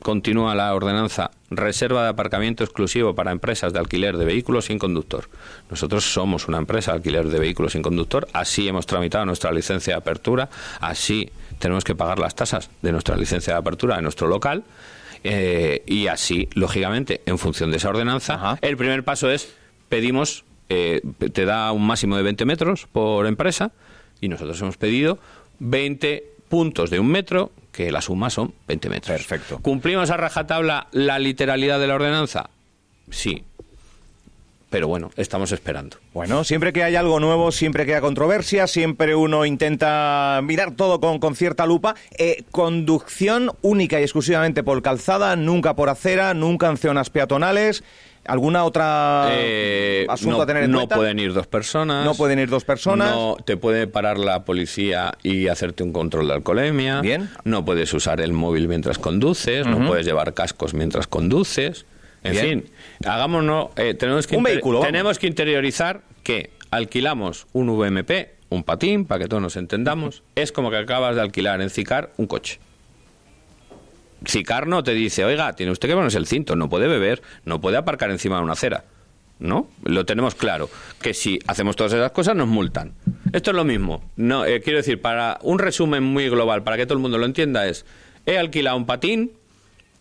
continúa 0.00 0.54
la 0.54 0.72
ordenanza 0.72 1.32
reserva 1.50 2.04
de 2.04 2.10
aparcamiento 2.10 2.62
exclusivo 2.62 3.16
para 3.16 3.32
empresas 3.32 3.72
de 3.72 3.80
alquiler 3.80 4.16
de 4.16 4.24
vehículos 4.24 4.66
sin 4.66 4.78
conductor. 4.78 5.28
Nosotros 5.68 6.04
somos 6.04 6.46
una 6.46 6.58
empresa 6.58 6.92
de 6.92 6.98
alquiler 6.98 7.26
de 7.26 7.40
vehículos 7.40 7.72
sin 7.72 7.82
conductor, 7.82 8.28
así 8.32 8.68
hemos 8.68 8.86
tramitado 8.86 9.26
nuestra 9.26 9.50
licencia 9.50 9.94
de 9.94 9.98
apertura, 9.98 10.48
así 10.80 11.28
tenemos 11.58 11.82
que 11.82 11.96
pagar 11.96 12.20
las 12.20 12.36
tasas 12.36 12.70
de 12.80 12.92
nuestra 12.92 13.16
licencia 13.16 13.54
de 13.54 13.58
apertura 13.58 13.96
de 13.96 14.02
nuestro 14.02 14.28
local. 14.28 14.62
Eh, 15.24 15.82
y 15.86 16.06
así, 16.06 16.48
lógicamente, 16.54 17.22
en 17.26 17.38
función 17.38 17.72
de 17.72 17.78
esa 17.78 17.88
ordenanza, 17.88 18.56
el 18.60 18.76
primer 18.76 19.02
paso 19.02 19.28
es 19.28 19.52
pedimos 19.88 20.44
eh, 20.68 21.00
te 21.32 21.44
da 21.44 21.72
un 21.72 21.86
máximo 21.86 22.16
de 22.16 22.22
20 22.22 22.44
metros 22.44 22.86
por 22.90 23.26
empresa 23.26 23.72
y 24.20 24.28
nosotros 24.28 24.60
hemos 24.60 24.76
pedido 24.76 25.18
20 25.58 26.24
puntos 26.48 26.90
de 26.90 27.00
un 27.00 27.08
metro, 27.08 27.52
que 27.72 27.90
la 27.90 28.00
suma 28.00 28.30
son 28.30 28.54
20 28.68 28.88
metros. 28.88 29.16
Perfecto. 29.16 29.58
¿Cumplimos 29.60 30.10
a 30.10 30.16
rajatabla 30.16 30.88
la 30.92 31.18
literalidad 31.18 31.78
de 31.78 31.86
la 31.86 31.94
ordenanza? 31.94 32.50
Sí. 33.10 33.44
Pero 34.70 34.88
bueno, 34.88 35.10
estamos 35.16 35.52
esperando. 35.52 35.96
Bueno, 36.12 36.42
siempre 36.42 36.72
que 36.72 36.82
hay 36.82 36.96
algo 36.96 37.20
nuevo, 37.20 37.52
siempre 37.52 37.86
que 37.86 37.94
hay 37.94 38.00
controversia, 38.00 38.66
siempre 38.66 39.14
uno 39.14 39.44
intenta 39.44 40.40
mirar 40.42 40.72
todo 40.72 41.00
con, 41.00 41.20
con 41.20 41.36
cierta 41.36 41.66
lupa. 41.66 41.94
Eh, 42.18 42.44
conducción 42.50 43.52
única 43.62 44.00
y 44.00 44.02
exclusivamente 44.02 44.64
por 44.64 44.82
calzada, 44.82 45.36
nunca 45.36 45.76
por 45.76 45.88
acera, 45.88 46.34
nunca 46.34 46.68
en 46.68 46.76
zonas 46.78 47.10
peatonales. 47.10 47.84
¿Alguna 48.28 48.64
otra 48.64 49.28
eh, 49.30 50.06
asunto 50.08 50.36
no, 50.38 50.42
a 50.42 50.46
tener 50.46 50.64
en 50.64 50.70
no 50.70 50.78
cuenta? 50.78 50.96
pueden 50.96 51.18
ir 51.18 51.32
dos 51.32 51.46
personas. 51.46 52.04
No 52.04 52.14
pueden 52.14 52.38
ir 52.38 52.48
dos 52.48 52.64
personas. 52.64 53.10
No 53.10 53.36
te 53.44 53.56
puede 53.56 53.86
parar 53.86 54.18
la 54.18 54.44
policía 54.44 55.16
y 55.22 55.48
hacerte 55.48 55.82
un 55.82 55.92
control 55.92 56.28
de 56.28 56.34
alcoholemia. 56.34 57.00
Bien. 57.00 57.30
No 57.44 57.64
puedes 57.64 57.92
usar 57.94 58.20
el 58.20 58.32
móvil 58.32 58.68
mientras 58.68 58.98
conduces. 58.98 59.66
No 59.66 59.86
puedes 59.86 60.06
llevar 60.06 60.34
cascos 60.34 60.74
mientras 60.74 61.06
conduces. 61.06 61.86
En 62.24 62.32
Bien. 62.32 62.44
fin, 62.62 62.72
hagámonos. 63.08 63.68
eh, 63.76 63.94
tenemos 63.94 64.26
que 64.26 64.36
Un 64.36 64.42
vehículo, 64.42 64.78
vamos. 64.78 64.90
Tenemos 64.92 65.18
que 65.18 65.26
interiorizar 65.28 66.00
que 66.24 66.50
alquilamos 66.70 67.46
un 67.52 67.68
VMP, 67.68 68.30
un 68.48 68.64
patín, 68.64 69.04
para 69.04 69.20
que 69.22 69.28
todos 69.28 69.42
nos 69.42 69.56
entendamos. 69.56 70.24
Es 70.34 70.50
como 70.50 70.70
que 70.70 70.76
acabas 70.76 71.14
de 71.14 71.20
alquilar 71.20 71.60
en 71.60 71.70
Cicar 71.70 72.10
un 72.16 72.26
coche. 72.26 72.58
Cicar 74.24 74.66
no 74.66 74.82
te 74.82 74.92
dice, 74.92 75.24
oiga, 75.24 75.52
tiene 75.54 75.72
usted 75.72 75.88
que 75.88 75.94
ponerse 75.94 76.18
el 76.18 76.26
cinto, 76.26 76.56
no 76.56 76.68
puede 76.68 76.88
beber, 76.88 77.22
no 77.44 77.60
puede 77.60 77.76
aparcar 77.76 78.10
encima 78.10 78.36
de 78.36 78.42
una 78.42 78.54
acera. 78.54 78.84
¿No? 79.38 79.68
Lo 79.84 80.06
tenemos 80.06 80.34
claro. 80.34 80.70
Que 81.02 81.12
si 81.12 81.38
hacemos 81.46 81.76
todas 81.76 81.92
esas 81.92 82.10
cosas 82.12 82.34
nos 82.34 82.48
multan. 82.48 82.94
Esto 83.32 83.50
es 83.50 83.56
lo 83.56 83.64
mismo. 83.64 84.02
No, 84.16 84.46
eh, 84.46 84.62
quiero 84.62 84.78
decir, 84.78 85.02
para 85.02 85.38
un 85.42 85.58
resumen 85.58 86.02
muy 86.02 86.30
global, 86.30 86.62
para 86.62 86.78
que 86.78 86.86
todo 86.86 86.94
el 86.94 87.02
mundo 87.02 87.18
lo 87.18 87.26
entienda, 87.26 87.66
es 87.66 87.84
he 88.24 88.38
alquilado 88.38 88.78
un 88.78 88.86
patín, 88.86 89.32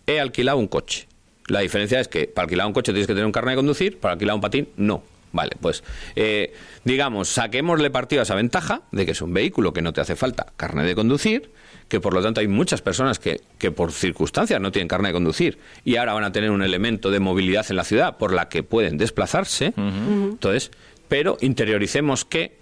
he 0.08 0.21
alquilado 0.21 0.58
un 0.58 0.67
coche. 0.67 1.08
La 1.47 1.60
diferencia 1.60 1.99
es 1.99 2.08
que 2.08 2.28
para 2.28 2.43
alquilar 2.43 2.65
un 2.67 2.73
coche 2.73 2.93
tienes 2.93 3.08
que 3.08 3.13
tener 3.13 3.25
un 3.25 3.32
carnet 3.32 3.51
de 3.51 3.58
conducir, 3.58 3.99
para 3.99 4.13
alquilar 4.13 4.36
un 4.36 4.41
patín, 4.41 4.69
no. 4.78 5.04
Vale, 5.32 5.51
pues 5.60 5.84
eh, 6.15 6.54
digamos, 6.86 7.28
saquémosle 7.28 7.89
partido 7.89 8.21
a 8.21 8.23
esa 8.23 8.36
ventaja 8.36 8.84
de 8.93 9.06
que 9.06 9.12
es 9.12 9.21
un 9.21 9.34
vehículo 9.34 9.73
que 9.73 9.82
no 9.82 9.91
te 9.91 9.99
hace 9.99 10.15
falta 10.15 10.54
carnet 10.56 10.86
de 10.86 10.95
conducir, 10.95 11.51
que 11.88 12.00
por 12.00 12.13
lo 12.13 12.21
tanto 12.24 12.41
hay 12.41 12.48
muchas 12.48 12.82
personas 12.82 13.19
que, 13.19 13.41
que 13.60 13.71
por 13.71 13.91
circunstancias 13.91 14.60
no 14.60 14.71
tienen 14.71 14.88
carnet 14.88 15.10
de 15.10 15.13
conducir 15.13 15.60
y 15.84 15.98
ahora 15.98 16.13
van 16.13 16.24
a 16.24 16.32
tener 16.32 16.50
un 16.52 16.63
elemento 16.63 17.12
de 17.12 17.19
movilidad 17.19 17.65
en 17.69 17.76
la 17.76 17.84
ciudad 17.84 18.17
por 18.17 18.34
la 18.34 18.50
que 18.50 18.63
pueden 18.63 18.98
desplazarse. 18.98 19.74
Entonces, 19.78 20.71
pero 21.08 21.38
interioricemos 21.41 22.26
que 22.26 22.58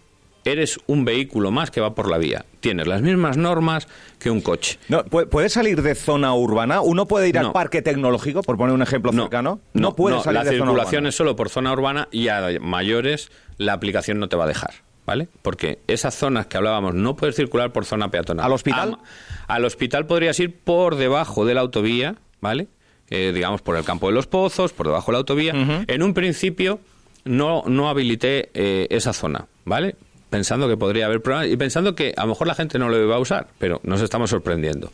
eres 0.45 0.77
un 0.87 1.05
vehículo 1.05 1.51
más 1.51 1.71
que 1.71 1.79
va 1.79 1.95
por 1.95 2.09
la 2.11 2.17
vía. 2.17 2.45
Tienes 2.59 2.85
las 2.85 3.01
mismas 3.01 3.37
normas 3.37 3.87
que 4.19 4.29
un 4.29 4.41
coche. 4.41 4.77
No, 4.89 5.05
¿pu- 5.05 5.29
¿Puede 5.29 5.47
salir 5.47 5.81
de 5.81 5.95
zona 5.95 6.33
urbana? 6.35 6.81
¿Uno 6.81 7.07
puede 7.07 7.29
ir 7.29 7.37
al 7.37 7.45
No. 7.45 7.53
parque 7.53 7.81
tecnológico, 7.81 8.41
por 8.43 8.57
poner 8.57 8.75
un 8.75 8.81
ejemplo 8.81 9.13
cercano? 9.13 9.61
No, 9.71 9.95
puede 9.95 10.19
salir 10.21 10.39
la 10.39 10.43
de 10.43 10.57
zona 10.57 10.71
circulación 10.71 10.99
urbana. 11.03 11.09
es 11.09 11.15
solo 11.15 11.35
por 11.37 11.47
zona 11.47 11.71
urbana 11.71 12.09
y 12.11 12.27
a 12.27 12.45
mayores 12.59 13.31
la 13.57 13.71
aplicación 13.71 14.19
no 14.19 14.27
te 14.27 14.35
va 14.35 14.43
a 14.43 14.47
dejar, 14.47 14.73
¿vale? 15.05 15.27
Porque 15.41 15.79
esas 15.87 16.15
zonas 16.15 16.47
que 16.47 16.57
hablábamos 16.57 16.93
no 16.95 17.15
puedes 17.15 17.35
circular 17.35 17.71
por 17.71 17.85
zona 17.85 18.09
peatonal. 18.09 18.45
¿Al 18.45 18.51
hospital? 18.53 18.97
A- 19.47 19.55
al 19.55 19.65
hospital 19.65 20.05
podrías 20.07 20.39
ir 20.39 20.55
por 20.59 20.95
debajo 20.95 21.45
de 21.45 21.53
la 21.53 21.61
autovía, 21.61 22.15
¿vale? 22.41 22.67
Eh, 23.09 23.31
digamos 23.33 23.61
por 23.61 23.75
el 23.77 23.83
campo 23.83 24.07
de 24.07 24.13
los 24.13 24.27
pozos, 24.27 24.73
por 24.73 24.87
debajo 24.87 25.11
de 25.11 25.13
la 25.13 25.17
autovía. 25.19 25.53
En 25.87 26.01
un 26.03 26.13
principio 26.13 26.79
no, 27.25 27.63
no 27.67 27.89
habilité 27.89 28.49
eh, 28.53 28.87
esa 28.89 29.13
zona, 29.13 29.45
¿vale? 29.65 29.95
Pensando 30.29 30.67
que 30.67 30.77
podría 30.77 31.05
haber 31.05 31.21
problemas 31.21 31.49
y 31.53 31.57
pensando 31.57 31.93
que 31.93 32.13
a 32.17 32.21
lo 32.23 32.29
mejor 32.29 32.47
la 32.47 32.55
gente 32.55 32.79
no 32.79 32.89
lo 32.89 32.99
iba 32.99 33.15
a 33.15 33.19
usar, 33.19 33.47
pero 33.59 33.79
nos 33.83 34.01
estamos 34.01 34.29
sorprendiendo. 34.31 34.91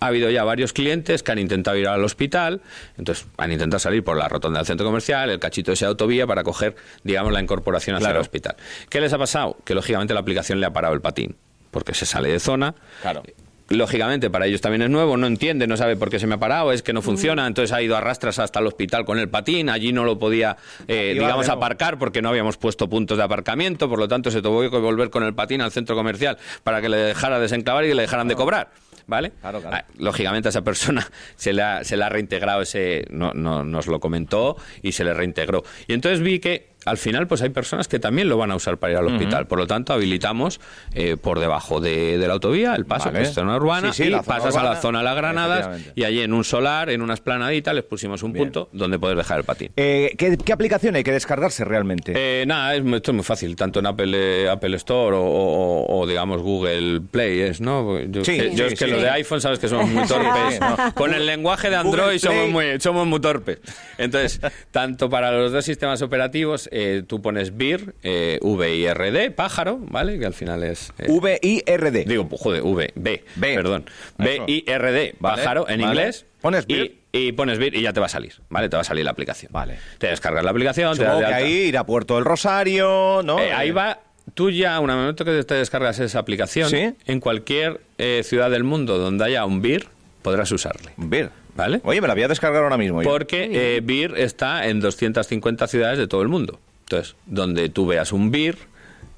Ha 0.00 0.06
habido 0.06 0.30
ya 0.30 0.44
varios 0.44 0.72
clientes 0.72 1.22
que 1.22 1.32
han 1.32 1.38
intentado 1.38 1.76
ir 1.76 1.88
al 1.88 2.04
hospital, 2.04 2.60
entonces 2.96 3.26
han 3.36 3.50
intentado 3.52 3.80
salir 3.80 4.04
por 4.04 4.16
la 4.16 4.28
rotonda 4.28 4.60
del 4.60 4.66
centro 4.66 4.86
comercial, 4.86 5.28
el 5.30 5.38
cachito 5.40 5.70
de 5.70 5.74
esa 5.74 5.86
autovía 5.88 6.26
para 6.26 6.44
coger, 6.44 6.76
digamos, 7.02 7.32
la 7.32 7.40
incorporación 7.40 7.96
hacia 7.96 8.06
Claro. 8.06 8.18
el 8.18 8.22
hospital. 8.22 8.56
¿Qué 8.88 9.00
les 9.00 9.12
ha 9.12 9.18
pasado? 9.18 9.56
Que 9.64 9.74
lógicamente 9.74 10.14
la 10.14 10.20
aplicación 10.20 10.60
le 10.60 10.66
ha 10.66 10.72
parado 10.72 10.94
el 10.94 11.00
patín, 11.00 11.34
porque 11.70 11.94
se 11.94 12.06
sale 12.06 12.30
de 12.30 12.38
zona. 12.38 12.74
Claro. 13.02 13.22
Lógicamente 13.70 14.30
para 14.30 14.46
ellos 14.46 14.62
también 14.62 14.80
es 14.80 14.88
nuevo, 14.88 15.18
no 15.18 15.26
entiende, 15.26 15.66
no 15.66 15.76
sabe 15.76 15.94
por 15.94 16.08
qué 16.08 16.18
se 16.18 16.26
me 16.26 16.36
ha 16.36 16.38
parado, 16.38 16.72
es 16.72 16.82
que 16.82 16.94
no 16.94 17.02
funciona, 17.02 17.46
entonces 17.46 17.70
ha 17.72 17.82
ido 17.82 17.98
a 17.98 18.00
rastras 18.00 18.38
hasta 18.38 18.60
el 18.60 18.66
hospital 18.66 19.04
con 19.04 19.18
el 19.18 19.28
patín, 19.28 19.68
allí 19.68 19.92
no 19.92 20.04
lo 20.04 20.18
podía, 20.18 20.56
eh, 20.86 21.10
digamos, 21.12 21.50
aparcar 21.50 21.98
porque 21.98 22.22
no 22.22 22.30
habíamos 22.30 22.56
puesto 22.56 22.88
puntos 22.88 23.18
de 23.18 23.24
aparcamiento, 23.24 23.86
por 23.86 23.98
lo 23.98 24.08
tanto 24.08 24.30
se 24.30 24.40
tuvo 24.40 24.62
que 24.70 24.78
volver 24.78 25.10
con 25.10 25.22
el 25.22 25.34
patín 25.34 25.60
al 25.60 25.70
centro 25.70 25.94
comercial 25.96 26.38
para 26.64 26.80
que 26.80 26.88
le 26.88 26.96
dejara 26.96 27.38
desenclavar 27.40 27.84
y 27.84 27.92
le 27.92 28.00
dejaran 28.02 28.26
de 28.28 28.36
cobrar. 28.36 28.70
¿Vale? 29.08 29.32
Claro, 29.40 29.60
claro. 29.60 29.76
Ah, 29.78 29.84
Lógicamente 29.98 30.48
a 30.48 30.50
esa 30.50 30.62
persona 30.62 31.04
se 31.34 31.52
le 31.52 31.62
ha, 31.62 31.82
se 31.82 31.96
le 31.96 32.04
ha 32.04 32.08
reintegrado 32.10 32.62
ese, 32.62 33.06
no, 33.10 33.32
no- 33.34 33.64
nos 33.64 33.86
lo 33.88 33.98
comentó 34.00 34.56
y 34.82 34.92
se 34.92 35.02
le 35.02 35.14
reintegró. 35.14 35.64
Y 35.88 35.94
entonces 35.94 36.20
vi 36.20 36.38
que 36.38 36.68
al 36.84 36.96
final 36.96 37.26
pues 37.26 37.42
hay 37.42 37.50
personas 37.50 37.88
que 37.88 37.98
también 37.98 38.28
lo 38.28 38.36
van 38.38 38.50
a 38.50 38.56
usar 38.56 38.78
para 38.78 38.92
ir 38.92 38.98
al 38.98 39.06
hospital. 39.06 39.46
Por 39.46 39.58
lo 39.58 39.66
tanto, 39.66 39.92
habilitamos 39.92 40.60
eh, 40.94 41.16
por 41.20 41.38
debajo 41.40 41.80
de, 41.80 42.16
de 42.18 42.26
la 42.26 42.34
autovía 42.34 42.74
el 42.74 42.86
paso 42.86 43.06
Vale. 43.06 43.18
que 43.18 43.24
es 43.28 43.34
zona 43.34 43.56
urbana 43.56 43.92
Sí, 43.92 44.04
sí, 44.04 44.08
y 44.08 44.12
zona 44.12 44.22
pasas 44.22 44.56
a 44.56 44.62
la 44.62 44.76
zona 44.76 44.98
de 45.00 45.04
las 45.04 45.16
granadas 45.16 45.80
y 45.94 46.04
allí 46.04 46.20
en 46.22 46.32
un 46.32 46.44
solar, 46.44 46.90
en 46.90 47.02
una 47.02 47.14
esplanadita, 47.14 47.72
les 47.72 47.84
pusimos 47.84 48.22
un 48.22 48.32
Bien. 48.32 48.46
punto 48.46 48.68
donde 48.72 48.98
puedes 48.98 49.16
dejar 49.16 49.38
el 49.38 49.44
patín. 49.44 49.70
Eh, 49.76 50.14
¿qué, 50.16 50.36
qué 50.38 50.52
aplicación 50.52 50.94
hay 50.96 51.04
que 51.04 51.12
descargarse 51.12 51.64
realmente? 51.64 52.12
Eh, 52.16 52.44
nada, 52.46 52.74
es, 52.74 52.82
muy- 52.84 52.96
esto 52.96 53.10
es 53.10 53.14
muy 53.16 53.24
fácil, 53.24 53.54
tanto 53.56 53.80
en 53.80 53.86
Apple, 53.86 54.12
eh, 54.44 54.48
Apple 54.48 54.76
Store 54.76 55.16
o, 55.16 55.22
o- 55.22 55.98
o, 56.00 56.06
digamos 56.06 56.40
Google 56.42 57.00
Play 57.10 57.40
es, 57.40 57.60
¿no? 57.60 57.98
Yo, 58.00 58.24
Sí, 58.24 58.36
que- 58.38 58.50
yo 58.54 58.66
sí, 58.68 58.72
es 58.74 58.78
que 58.78 58.84
sí. 58.86 58.90
los 58.90 59.02
de 59.02 59.10
iPhone 59.10 59.40
sabes 59.40 59.58
que 59.58 59.68
somos 59.68 59.88
muy 59.90 60.06
torpes. 60.08 60.60
no. 60.60 60.76
Con 60.94 61.12
el 61.12 61.26
lenguaje 61.26 61.70
de 61.70 61.76
Android 61.76 62.18
somos 62.18 62.48
muy, 62.50 62.80
somos 62.80 63.06
muy 63.06 63.20
torpes. 63.20 63.58
Entonces, 63.98 64.40
tanto 64.70 65.10
para 65.10 65.32
los 65.32 65.52
dos 65.52 65.64
sistemas 65.64 66.00
operativos 66.02 66.67
eh, 66.70 67.02
tú 67.06 67.20
pones 67.22 67.56
VIR, 67.56 67.94
eh, 68.02 68.38
V-I-R-D, 68.42 69.30
pájaro, 69.32 69.78
¿vale? 69.80 70.18
Que 70.18 70.26
al 70.26 70.34
final 70.34 70.62
es... 70.62 70.92
eh, 70.98 71.06
V-I-R-D. 71.08 72.04
Digo, 72.06 72.28
pues, 72.28 72.40
joder, 72.40 72.62
V, 72.62 72.92
B, 72.94 73.24
B. 73.36 73.54
perdón. 73.54 73.84
B-I-R-D, 74.18 75.14
Vale, 75.18 75.36
pájaro, 75.42 75.68
en 75.68 75.80
vale. 75.80 75.92
inglés. 75.92 76.26
Pones 76.40 76.64
y, 76.68 76.74
BIR. 76.74 76.94
y 77.12 77.32
pones 77.32 77.58
BIR 77.58 77.74
y 77.74 77.82
ya 77.82 77.92
te 77.92 78.00
va 78.00 78.06
a 78.06 78.10
salir, 78.10 78.34
¿vale? 78.48 78.68
Te 78.68 78.76
va 78.76 78.82
a 78.82 78.84
salir 78.84 79.04
la 79.04 79.10
aplicación. 79.10 79.50
Vale. 79.52 79.78
Te 79.98 80.06
descargas 80.08 80.44
la 80.44 80.50
aplicación, 80.50 80.96
te 80.96 81.02
das 81.04 81.14
Supongo 81.14 81.28
de 81.28 81.36
que 81.36 81.44
ahí 81.44 81.52
ir 81.68 81.76
a 81.78 81.84
Puerto 81.84 82.14
del 82.16 82.24
Rosario, 82.24 83.22
¿no? 83.24 83.40
Eh, 83.40 83.52
ahí 83.52 83.70
va, 83.72 84.00
tú 84.34 84.50
ya, 84.50 84.78
un 84.78 84.86
momento 84.88 85.24
que 85.24 85.42
te 85.42 85.54
descargas 85.54 85.98
esa 85.98 86.18
aplicación, 86.20 86.70
¿Sí? 86.70 86.94
en 87.06 87.20
cualquier 87.20 87.80
eh, 87.98 88.22
ciudad 88.24 88.50
del 88.50 88.62
mundo 88.64 88.98
donde 88.98 89.24
haya 89.24 89.44
un 89.44 89.60
BIR, 89.62 89.86
podrás 90.22 90.52
usarle. 90.52 90.92
Vir. 90.96 91.30
¿Vale? 91.58 91.80
Oye, 91.82 92.00
me 92.00 92.06
la 92.06 92.14
voy 92.14 92.22
a 92.22 92.28
descargar 92.28 92.62
ahora 92.62 92.78
mismo. 92.78 93.02
yo. 93.02 93.10
Porque 93.10 93.50
eh, 93.52 93.80
BIR 93.82 94.16
está 94.16 94.68
en 94.68 94.78
250 94.78 95.66
ciudades 95.66 95.98
de 95.98 96.06
todo 96.06 96.22
el 96.22 96.28
mundo. 96.28 96.60
Entonces, 96.82 97.16
donde 97.26 97.68
tú 97.68 97.84
veas 97.84 98.12
un 98.12 98.30
BIR, 98.30 98.56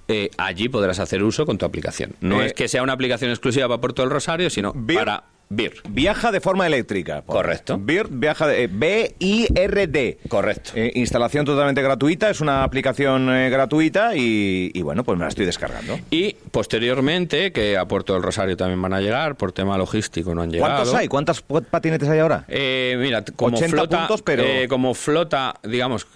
eh, 0.09 0.31
allí 0.39 0.71
podrás 0.71 0.99
hacer 1.01 1.23
uso 1.23 1.45
con 1.45 1.59
tu 1.59 1.67
aplicación. 1.67 2.15
No 2.23 2.41
Eh, 2.41 2.47
es 2.47 2.53
que 2.55 2.67
sea 2.67 2.83
una 2.83 2.95
aplicación 2.95 3.31
exclusiva 3.31 3.69
para 3.69 3.81
Puerto 3.83 4.01
del 4.01 4.11
Rosario, 4.11 4.49
sino 4.49 4.73
para 4.73 5.25
BIR. 5.53 5.73
Viaja 5.89 6.31
de 6.31 6.41
forma 6.41 6.65
eléctrica. 6.65 7.23
Correcto. 7.27 7.77
Vir 7.77 8.07
viaja 8.09 8.47
de... 8.47 8.65
eh, 8.65 8.69
B-I-R-D. 8.71 10.19
Correcto. 10.29 10.71
Eh, 10.77 10.93
instalación 10.95 11.45
totalmente 11.45 11.83
gratuita, 11.83 12.31
es 12.31 12.41
una 12.41 12.63
aplicación 12.63 13.29
eh, 13.35 13.51
gratuita 13.51 14.15
y, 14.15 14.71
y 14.73 14.83
bueno, 14.83 15.03
pues 15.03 15.19
me 15.19 15.25
la 15.25 15.29
estoy 15.29 15.47
descargando. 15.47 15.99
Y 16.11 16.35
posteriormente, 16.53 17.51
que 17.53 17.77
a 17.77 17.85
Puerto 17.87 18.13
del 18.15 18.23
Rosario 18.23 18.57
también 18.57 18.81
van 18.81 18.95
a 18.95 19.01
llegar, 19.01 19.35
por 19.35 19.51
tema 19.51 19.77
logístico 19.77 20.35
no 20.37 20.43
han 20.43 20.53
llegado. 20.53 20.73
¿Cuántos 20.73 20.95
hay? 20.95 21.09
¿Cuántas 21.09 21.43
patinetes 21.43 22.09
hay 22.09 22.21
ahora? 22.21 22.45
Eh, 22.47 22.95
mira, 23.01 23.25
como 23.35 23.57
80 23.57 23.71
flota, 23.77 23.99
puntos, 23.99 24.23
pero- 24.23 24.45
como 24.69 24.95
flota, 24.95 25.55
digamos, 25.65 26.07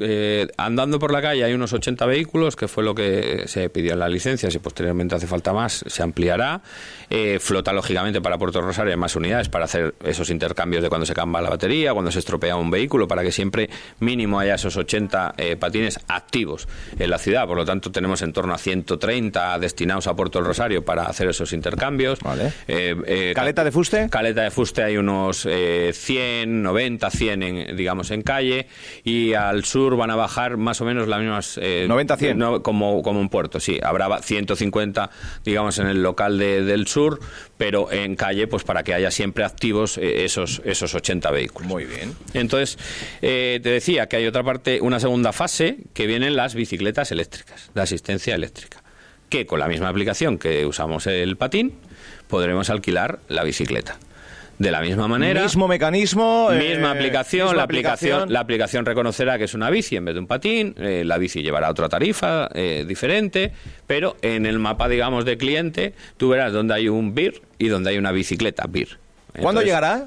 andando 0.57 1.01
por 1.01 1.13
la 1.13 1.21
calle 1.21 1.43
hay 1.43 1.55
unos 1.55 1.73
80 1.73 2.07
vehículos, 2.07 2.55
que 2.55 2.69
fue 2.69 2.85
lo 2.85 2.95
que 2.95 3.43
se 3.47 3.69
pidió 3.69 3.95
en 3.95 3.99
la 3.99 4.09
licencia. 4.09 4.49
Si 4.51 4.61
posteriormente 4.61 5.17
hace 5.17 5.27
falta 5.27 5.53
más, 5.53 5.85
se 5.89 6.03
ampliará. 6.05 6.61
Flota, 7.41 7.73
lógicamente, 7.73 8.21
para 8.21 8.39
Puerto 8.39 8.61
Rosario 8.61 8.93
hay 8.93 8.99
más 8.99 9.17
para 9.51 9.65
hacer 9.65 9.95
esos 10.05 10.31
intercambios 10.31 10.83
de 10.83 10.89
cuando 10.89 11.07
se 11.07 11.15
cambia 11.15 11.41
la 11.41 11.51
batería, 11.51 11.93
cuando 11.93 12.11
se 12.11 12.19
estropea 12.19 12.57
un 12.57 12.71
vehículo, 12.71 13.09
para 13.09 13.23
que 13.23 13.33
siempre 13.33 13.71
mínimo 14.01 14.39
haya 14.39 14.55
esos 14.55 14.77
80 14.77 15.35
eh, 15.39 15.57
patines 15.57 15.99
activos 16.09 16.69
en 16.99 17.11
la 17.11 17.19
ciudad. 17.19 17.47
Por 17.47 17.57
lo 17.57 17.65
tanto, 17.65 17.91
tenemos 17.91 18.23
en 18.23 18.33
torno 18.33 18.55
a 18.55 18.59
130 18.59 19.59
destinados 19.59 20.07
a 20.07 20.15
Puerto 20.15 20.39
del 20.39 20.47
Rosario 20.47 20.85
para 20.85 21.05
hacer 21.05 21.29
esos 21.29 21.53
intercambios. 21.53 22.21
Vale. 22.21 22.53
Eh, 22.69 22.95
eh, 23.07 23.33
¿Caleta 23.35 23.65
de 23.65 23.73
fuste? 23.73 24.09
Caleta 24.11 24.43
de 24.43 24.51
fuste 24.51 24.83
hay 24.83 24.97
unos 24.97 25.47
eh, 25.51 25.91
100, 25.95 26.63
90, 26.63 27.11
100 27.11 27.43
en, 27.43 27.77
digamos 27.77 28.11
en 28.11 28.23
calle 28.23 28.67
y 29.05 29.35
al 29.35 29.65
sur 29.65 29.97
van 29.97 30.11
a 30.11 30.17
bajar 30.17 30.57
más 30.57 30.81
o 30.81 30.85
menos 30.85 31.09
las 31.09 31.21
mismas... 31.21 31.59
eh, 31.63 31.87
90, 31.89 32.17
100. 32.17 32.39
no, 32.39 32.63
como, 32.63 33.03
como 33.03 33.21
en 33.21 33.29
puerto, 33.29 33.59
sí. 33.61 33.79
Habrá 33.83 34.09
va- 34.09 34.23
150 34.23 35.11
digamos 35.45 35.79
en 35.79 35.87
el 35.89 36.03
local 36.03 36.39
de- 36.39 36.63
del 36.65 36.87
sur, 36.87 37.21
pero 37.57 37.91
en 37.93 38.17
calle 38.17 38.47
pues 38.47 38.65
para 38.65 38.83
que 38.83 38.95
haya 38.95 39.11
siempre 39.11 39.45
activos 39.45 39.99
eh, 39.99 40.25
esos, 40.25 40.61
esos 40.65 40.95
80 40.95 41.31
vehículos. 41.31 41.69
Muy 41.69 41.85
bien. 41.85 42.15
Entonces, 42.33 42.79
eh, 43.23 43.61
te 43.63 43.71
decía 43.71 44.07
que 44.07 44.17
hay 44.17 44.27
otra 44.27 44.43
parte, 44.43 44.81
una 44.81 45.01
segunda 45.01 45.33
fase, 45.33 45.79
que 45.93 46.07
vienen 46.07 46.37
las 46.37 46.55
bicicletas 46.55 47.13
eléctricas, 47.13 47.71
la 47.75 47.83
asistencia 47.83 48.35
eléctrica, 48.35 48.83
que 49.29 49.47
con 49.47 49.61
la 49.61 49.69
misma 49.69 49.89
aplicación 49.89 50.39
que 50.39 50.67
usamos 50.67 51.07
el 51.07 51.37
patín, 51.37 51.75
podremos 52.29 52.71
alquilar 52.71 53.21
la 53.29 53.45
bicicleta. 53.45 53.99
De 54.59 54.71
la 54.71 54.81
misma 54.81 55.09
manera, 55.09 55.43
Mismo 55.43 55.67
mecanismo. 55.67 56.49
eh, 56.53 56.75
misma 56.75 56.93
aplicación, 56.93 57.47
misma 57.47 57.57
la 57.57 57.63
aplicación, 57.65 58.33
la 58.33 58.41
aplicación 58.41 58.87
reconocerá 58.87 59.37
que 59.37 59.45
es 59.45 59.55
una 59.55 59.69
bici 59.69 59.97
en 59.97 60.05
vez 60.05 60.15
de 60.15 60.21
un 60.21 60.27
patín, 60.29 60.75
eh, 60.79 61.03
la 61.05 61.19
bici 61.19 61.43
llevará 61.43 61.71
otra 61.71 61.89
tarifa 61.89 62.49
eh, 62.55 62.85
diferente, 62.87 63.53
pero 63.87 64.17
en 64.23 64.47
el 64.47 64.59
mapa, 64.61 64.89
digamos, 64.89 65.25
de 65.25 65.37
cliente, 65.37 65.95
tú 66.17 66.29
verás 66.29 66.53
dónde 66.53 66.75
hay 66.75 66.89
un 66.89 67.15
BIR 67.15 67.43
y 67.59 67.69
dónde 67.69 67.91
hay 67.91 67.99
una 67.99 68.13
bicicleta 68.13 68.67
BIR. 68.69 68.99
¿Cuándo 69.41 69.63
llegará? 69.63 70.07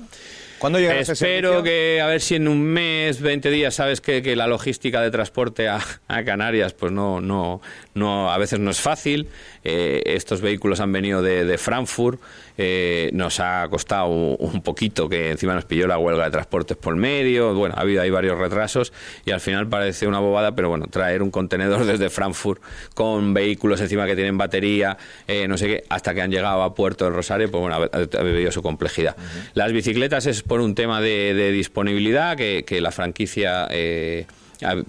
¿Cuándo 0.59 0.79
llegará 0.79 0.99
Espero 0.99 1.61
que, 1.61 2.01
a 2.01 2.07
ver 2.07 2.21
si 2.21 2.35
en 2.35 2.47
un 2.47 2.61
mes, 2.61 3.21
20 3.21 3.49
días, 3.51 3.75
sabes 3.75 4.01
que, 4.01 4.21
que 4.21 4.35
la 4.35 4.47
logística 4.47 5.01
de 5.01 5.11
transporte 5.11 5.67
a, 5.67 5.79
a 6.07 6.23
Canarias, 6.23 6.73
pues 6.73 6.91
no, 6.91 7.21
no, 7.21 7.61
no, 7.93 8.31
a 8.31 8.37
veces 8.37 8.59
no 8.59 8.71
es 8.71 8.79
fácil. 8.79 9.29
Eh, 9.63 10.01
estos 10.15 10.41
vehículos 10.41 10.79
han 10.79 10.91
venido 10.93 11.21
de, 11.21 11.43
de 11.43 11.57
Frankfurt, 11.57 12.21
eh, 12.57 13.09
nos 13.13 13.39
ha 13.39 13.67
costado 13.69 14.07
un 14.07 14.61
poquito, 14.61 15.09
que 15.09 15.29
encima 15.31 15.53
nos 15.53 15.65
pilló 15.65 15.87
la 15.87 15.97
huelga 15.97 16.23
de 16.23 16.31
transportes 16.31 16.77
por 16.77 16.95
medio. 16.95 17.53
Bueno, 17.53 17.75
ha 17.77 17.81
habido 17.81 18.01
ahí 18.01 18.09
varios 18.09 18.39
retrasos 18.39 18.93
y 19.25 19.31
al 19.31 19.41
final 19.41 19.67
parece 19.67 20.07
una 20.07 20.19
bobada, 20.19 20.55
pero 20.55 20.69
bueno, 20.69 20.87
traer 20.89 21.21
un 21.21 21.31
contenedor 21.31 21.85
desde 21.85 22.09
Frankfurt 22.09 22.61
con 22.93 23.33
vehículos 23.33 23.81
encima 23.81 24.05
que 24.05 24.15
tienen 24.15 24.37
batería, 24.37 24.97
eh, 25.27 25.47
no 25.47 25.57
sé 25.57 25.67
qué, 25.67 25.83
hasta 25.89 26.13
que 26.13 26.21
han 26.21 26.31
llegado 26.31 26.63
a 26.63 26.73
Puerto 26.73 27.05
del 27.05 27.13
Rosario, 27.13 27.51
pues 27.51 27.61
bueno, 27.61 27.75
ha, 27.75 28.17
ha 28.17 28.19
habido 28.21 28.51
su 28.51 28.61
complejidad. 28.63 29.17
Las 29.53 29.73
bicicletas 29.73 30.25
es 30.27 30.43
por 30.47 30.61
un 30.61 30.75
tema 30.75 31.01
de, 31.01 31.33
de 31.33 31.51
disponibilidad, 31.51 32.37
que, 32.37 32.63
que 32.65 32.81
la 32.81 32.91
franquicia 32.91 33.67
eh, 33.71 34.25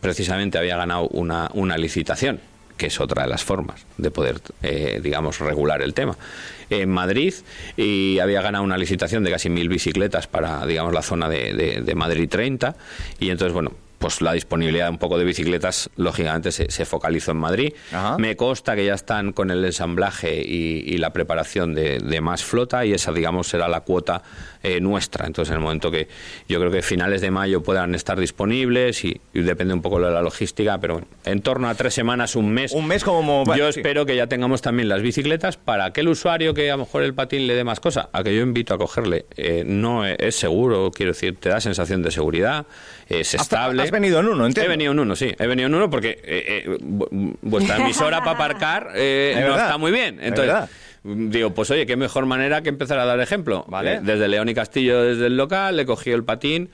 precisamente 0.01 0.59
había 0.59 0.77
ganado 0.77 1.09
una, 1.09 1.51
una 1.55 1.77
licitación 1.77 2.40
que 2.77 2.87
es 2.87 3.01
otra 3.01 3.23
de 3.25 3.29
las 3.29 3.42
formas 3.42 3.85
de 3.97 4.12
poder, 4.12 4.40
eh, 4.62 5.01
digamos, 5.03 5.40
regular 5.40 5.83
el 5.83 5.94
tema. 5.94 6.16
En 6.71 6.88
Madrid 6.88 7.35
y 7.77 8.21
había 8.21 8.40
ganado 8.40 8.62
una 8.62 8.79
licitación 8.79 9.25
de 9.25 9.33
casi 9.33 9.51
mil 9.51 9.68
bicicletas 9.68 10.29
para, 10.29 10.64
digamos, 10.64 10.94
la 10.94 11.03
zona 11.03 11.29
de, 11.29 11.55
de- 11.55 11.81
de 11.83 11.94
Madrid 11.97 12.29
30 12.29 12.77
y 13.18 13.31
entonces, 13.31 13.53
bueno, 13.53 13.73
pues 13.99 14.21
la 14.21 14.33
disponibilidad 14.33 14.90
un 14.90 14.99
poco 14.99 15.18
de 15.18 15.25
bicicletas, 15.25 15.90
lógicamente, 15.97 16.53
se, 16.53 16.71
se 16.71 16.85
focalizó 16.85 17.33
en 17.33 17.38
Madrid. 17.38 17.73
Ajá. 17.92 18.16
Me 18.16 18.37
consta 18.37 18.77
que 18.77 18.85
ya 18.87 18.94
están 18.94 19.33
con 19.33 19.51
el 19.51 19.64
ensamblaje 19.64 20.40
y, 20.40 20.85
y 20.87 20.99
la 20.99 21.12
preparación 21.12 21.75
de, 21.75 21.99
de 21.99 22.21
más 22.21 22.44
flota 22.44 22.87
y 22.87 22.92
esa, 22.92 23.11
digamos, 23.11 23.49
será 23.49 23.66
la 23.66 23.81
cuota 23.81 24.23
eh, 24.62 24.81
nuestra. 24.81 25.27
Entonces, 25.27 25.51
en 25.53 25.57
el 25.59 25.62
momento 25.62 25.90
que 25.90 26.09
yo 26.49 26.59
creo 26.59 26.71
que 26.71 26.83
finales 26.83 27.21
de 27.21 27.31
mayo 27.31 27.62
puedan 27.62 27.94
estar 27.94 28.18
disponibles 28.18 29.05
y, 29.05 29.21
y 29.35 29.40
depende 29.42 29.75
un 29.75 29.83
poco 29.83 30.01
de 30.01 30.11
la 30.11 30.23
logística, 30.23 30.79
pero 30.79 30.94
bueno, 30.94 31.09
en 31.25 31.40
torno 31.42 31.68
a 31.68 31.75
tres 31.75 31.94
semanas, 31.94 32.37
un 32.37 32.51
mes. 32.51 32.73
Un 32.73 32.87
mes 32.87 33.05
como... 33.05 33.44
bueno, 33.44 33.59
Yo 33.59 33.73
sí. 33.73 33.81
espero 33.81 34.07
que 34.07 34.16
ya 34.16 34.27
tengamos 34.27 34.62
también 34.62 34.88
las 34.88 35.03
bicicletas 35.03 35.57
para 35.57 35.85
aquel 35.87 36.09
usuario 36.09 36.55
que 36.55 36.71
a 36.71 36.77
lo 36.77 36.85
mejor 36.85 37.03
el 37.03 37.14
patín 37.14 37.47
le 37.47 37.55
dé 37.55 37.64
más 37.64 37.81
cosa, 37.81 38.09
a 38.12 38.23
que 38.23 38.35
yo 38.35 38.42
invito 38.42 38.75
a 38.75 38.79
cogerle. 38.79 39.27
Eh, 39.37 39.64
no 39.66 40.05
es, 40.07 40.16
es 40.18 40.37
seguro, 40.37 40.90
quiero 40.90 41.12
decir, 41.12 41.37
te 41.38 41.49
da 41.49 41.61
sensación 41.61 42.03
de 42.03 42.11
seguridad, 42.11 42.66
es 43.09 43.35
estable. 43.35 43.83
has 43.83 43.90
venido 43.90 44.21
en 44.21 44.27
uno, 44.29 44.47
entiendo. 44.47 44.66
He 44.66 44.77
venido 44.77 44.92
en 44.92 44.99
uno, 44.99 45.16
sí. 45.16 45.33
He 45.38 45.47
venido 45.47 45.66
en 45.68 45.75
uno 45.75 45.88
porque 45.90 46.21
eh, 46.25 46.62
eh, 46.66 46.79
vu- 46.81 47.37
vuestra 47.42 47.77
emisora 47.79 48.18
para 48.18 48.33
aparcar 48.33 48.90
eh, 48.94 49.33
no 49.37 49.40
verdad, 49.42 49.64
está 49.66 49.79
muy 49.79 49.92
bien. 49.92 50.18
es 50.21 50.29
Entonces. 50.29 50.55
Digo, 51.14 51.51
pues 51.55 51.71
oye, 51.71 51.87
qué 51.87 51.97
mejor 51.97 52.27
manera 52.27 52.62
que 52.62 52.68
empezar 52.68 52.99
a 52.99 53.05
dar 53.05 53.21
ejemplo. 53.21 53.64
Vale. 53.68 53.94
Eh, 53.94 54.01
desde 54.03 54.29
León 54.29 54.49
y 54.49 54.55
Castillo, 54.55 55.03
desde 55.03 55.27
el 55.27 55.37
local, 55.37 55.77
le 55.77 55.87
cogí 55.87 56.11
el 56.11 56.25
patín 56.25 56.71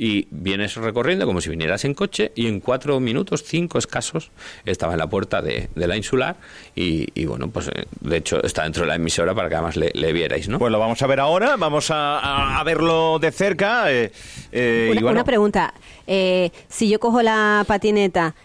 y 0.00 0.28
vienes 0.30 0.76
recorriendo 0.76 1.26
como 1.26 1.40
si 1.40 1.50
vinieras 1.50 1.84
en 1.84 1.92
coche 1.92 2.30
y 2.36 2.46
en 2.46 2.60
cuatro 2.60 3.00
minutos, 3.00 3.42
cinco 3.44 3.78
escasos, 3.78 4.30
estaba 4.64 4.92
en 4.92 5.00
la 5.00 5.08
puerta 5.08 5.42
de, 5.42 5.70
de 5.74 5.86
la 5.88 5.96
insular 5.96 6.36
y, 6.76 7.08
y, 7.20 7.24
bueno, 7.26 7.50
pues 7.50 7.66
eh, 7.66 7.86
de 8.00 8.16
hecho 8.18 8.40
está 8.44 8.62
dentro 8.62 8.82
de 8.84 8.88
la 8.90 8.94
emisora 8.94 9.34
para 9.34 9.48
que 9.48 9.56
además 9.56 9.76
le, 9.76 9.90
le 9.94 10.12
vierais, 10.12 10.48
¿no? 10.48 10.60
Pues 10.60 10.70
lo 10.70 10.78
vamos 10.78 11.02
a 11.02 11.06
ver 11.08 11.18
ahora, 11.18 11.56
vamos 11.56 11.90
a, 11.90 12.20
a- 12.20 12.60
a 12.60 12.62
verlo 12.64 13.18
de 13.18 13.32
cerca. 13.32 13.90
eh, 13.90 14.12
eh, 14.52 14.86
Una, 14.92 15.00
y 15.00 15.02
bueno, 15.02 15.16
una 15.16 15.24
pregunta. 15.24 15.74
Eh, 16.06 16.52
si 16.68 16.88
yo 16.88 17.00
cojo 17.00 17.20
la 17.22 17.64
patineta 17.66 18.36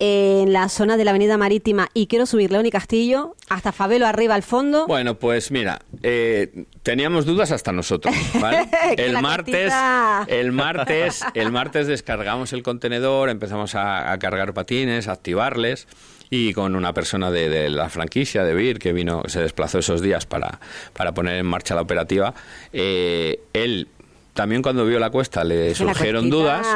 en 0.00 0.52
la 0.52 0.68
zona 0.70 0.96
de 0.96 1.04
la 1.04 1.10
Avenida 1.10 1.36
Marítima 1.36 1.88
y 1.94 2.06
quiero 2.06 2.24
subir 2.26 2.50
León 2.50 2.64
y 2.66 2.70
Castillo 2.70 3.36
hasta 3.50 3.70
Fabelo 3.70 4.06
arriba 4.06 4.34
al 4.34 4.42
fondo, 4.42 4.86
Bueno, 4.86 5.18
pues 5.18 5.50
mira, 5.50 5.80
eh, 6.02 6.64
teníamos 6.82 7.26
dudas 7.26 7.52
hasta 7.52 7.70
nosotros, 7.70 8.14
el 8.96 9.20
martes, 9.20 9.72
el 10.26 10.52
martes, 10.52 11.22
el 11.34 11.52
martes 11.52 11.86
descargamos 11.86 12.52
el 12.54 12.62
contenedor, 12.62 13.28
empezamos 13.28 13.74
a, 13.74 14.10
a 14.10 14.18
cargar 14.18 14.54
patines, 14.54 15.06
a 15.06 15.12
activarles 15.12 15.86
y 16.30 16.54
con 16.54 16.76
una 16.76 16.94
persona 16.94 17.30
de, 17.30 17.48
de 17.50 17.68
la 17.68 17.90
franquicia 17.90 18.42
de 18.44 18.54
BIR 18.54 18.78
que 18.78 18.92
vino, 18.94 19.22
se 19.26 19.40
desplazó 19.42 19.80
esos 19.80 20.00
días 20.00 20.24
para, 20.24 20.60
para 20.94 21.12
poner 21.12 21.36
en 21.36 21.46
marcha 21.46 21.74
la 21.74 21.82
operativa, 21.82 22.32
eh, 22.72 23.40
él 23.52 23.88
también 24.34 24.62
cuando 24.62 24.86
vio 24.86 24.98
la 24.98 25.10
cuesta 25.10 25.44
le 25.44 25.74
surgieron 25.74 26.30
dudas. 26.30 26.66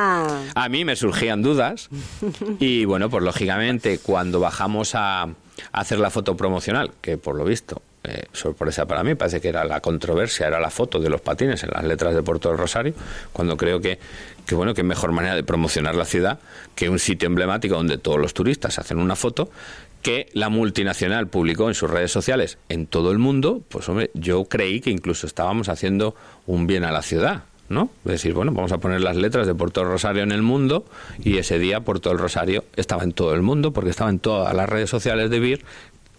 A 0.54 0.68
mí 0.68 0.84
me 0.84 0.96
surgían 0.96 1.42
dudas 1.42 1.88
y 2.58 2.84
bueno, 2.84 3.10
pues 3.10 3.22
lógicamente 3.22 3.98
cuando 3.98 4.40
bajamos 4.40 4.94
a, 4.94 5.22
a 5.22 5.34
hacer 5.72 5.98
la 5.98 6.10
foto 6.10 6.36
promocional, 6.36 6.92
que 7.00 7.16
por 7.18 7.36
lo 7.36 7.44
visto, 7.44 7.82
eh, 8.06 8.24
sorpresa 8.34 8.84
para 8.84 9.02
mí, 9.02 9.14
parece 9.14 9.40
que 9.40 9.48
era 9.48 9.64
la 9.64 9.80
controversia, 9.80 10.46
era 10.46 10.60
la 10.60 10.68
foto 10.68 11.00
de 11.00 11.08
los 11.08 11.22
patines 11.22 11.62
en 11.62 11.70
las 11.70 11.84
letras 11.84 12.14
de 12.14 12.22
Puerto 12.22 12.50
del 12.50 12.58
Rosario, 12.58 12.92
cuando 13.32 13.56
creo 13.56 13.80
que, 13.80 13.98
que 14.44 14.54
bueno, 14.54 14.74
que 14.74 14.82
mejor 14.82 15.12
manera 15.12 15.34
de 15.34 15.42
promocionar 15.42 15.94
la 15.94 16.04
ciudad 16.04 16.38
que 16.74 16.90
un 16.90 16.98
sitio 16.98 17.26
emblemático 17.26 17.76
donde 17.76 17.96
todos 17.96 18.20
los 18.20 18.34
turistas 18.34 18.78
hacen 18.78 18.98
una 18.98 19.16
foto 19.16 19.48
que 20.04 20.28
la 20.34 20.50
multinacional 20.50 21.28
publicó 21.28 21.68
en 21.68 21.74
sus 21.74 21.90
redes 21.90 22.12
sociales 22.12 22.58
en 22.68 22.86
todo 22.86 23.10
el 23.10 23.18
mundo, 23.18 23.62
pues 23.68 23.88
hombre, 23.88 24.10
yo 24.12 24.44
creí 24.44 24.80
que 24.80 24.90
incluso 24.90 25.26
estábamos 25.26 25.70
haciendo 25.70 26.14
un 26.46 26.66
bien 26.68 26.84
a 26.84 26.92
la 26.92 27.02
ciudad 27.02 27.44
¿no? 27.70 27.88
Es 28.04 28.12
decir, 28.12 28.34
bueno, 28.34 28.52
vamos 28.52 28.72
a 28.72 28.78
poner 28.78 29.00
las 29.00 29.16
letras 29.16 29.46
de 29.46 29.54
Puerto 29.54 29.80
del 29.80 29.88
Rosario 29.88 30.22
en 30.22 30.32
el 30.32 30.42
mundo 30.42 30.84
y 31.18 31.38
ese 31.38 31.58
día 31.58 31.80
Puerto 31.80 32.10
del 32.10 32.18
Rosario 32.18 32.64
estaba 32.76 33.02
en 33.02 33.12
todo 33.12 33.34
el 33.34 33.40
mundo 33.40 33.72
porque 33.72 33.88
estaba 33.88 34.10
en 34.10 34.18
todas 34.18 34.54
las 34.54 34.68
redes 34.68 34.90
sociales 34.90 35.30
de 35.30 35.40
BIR 35.40 35.64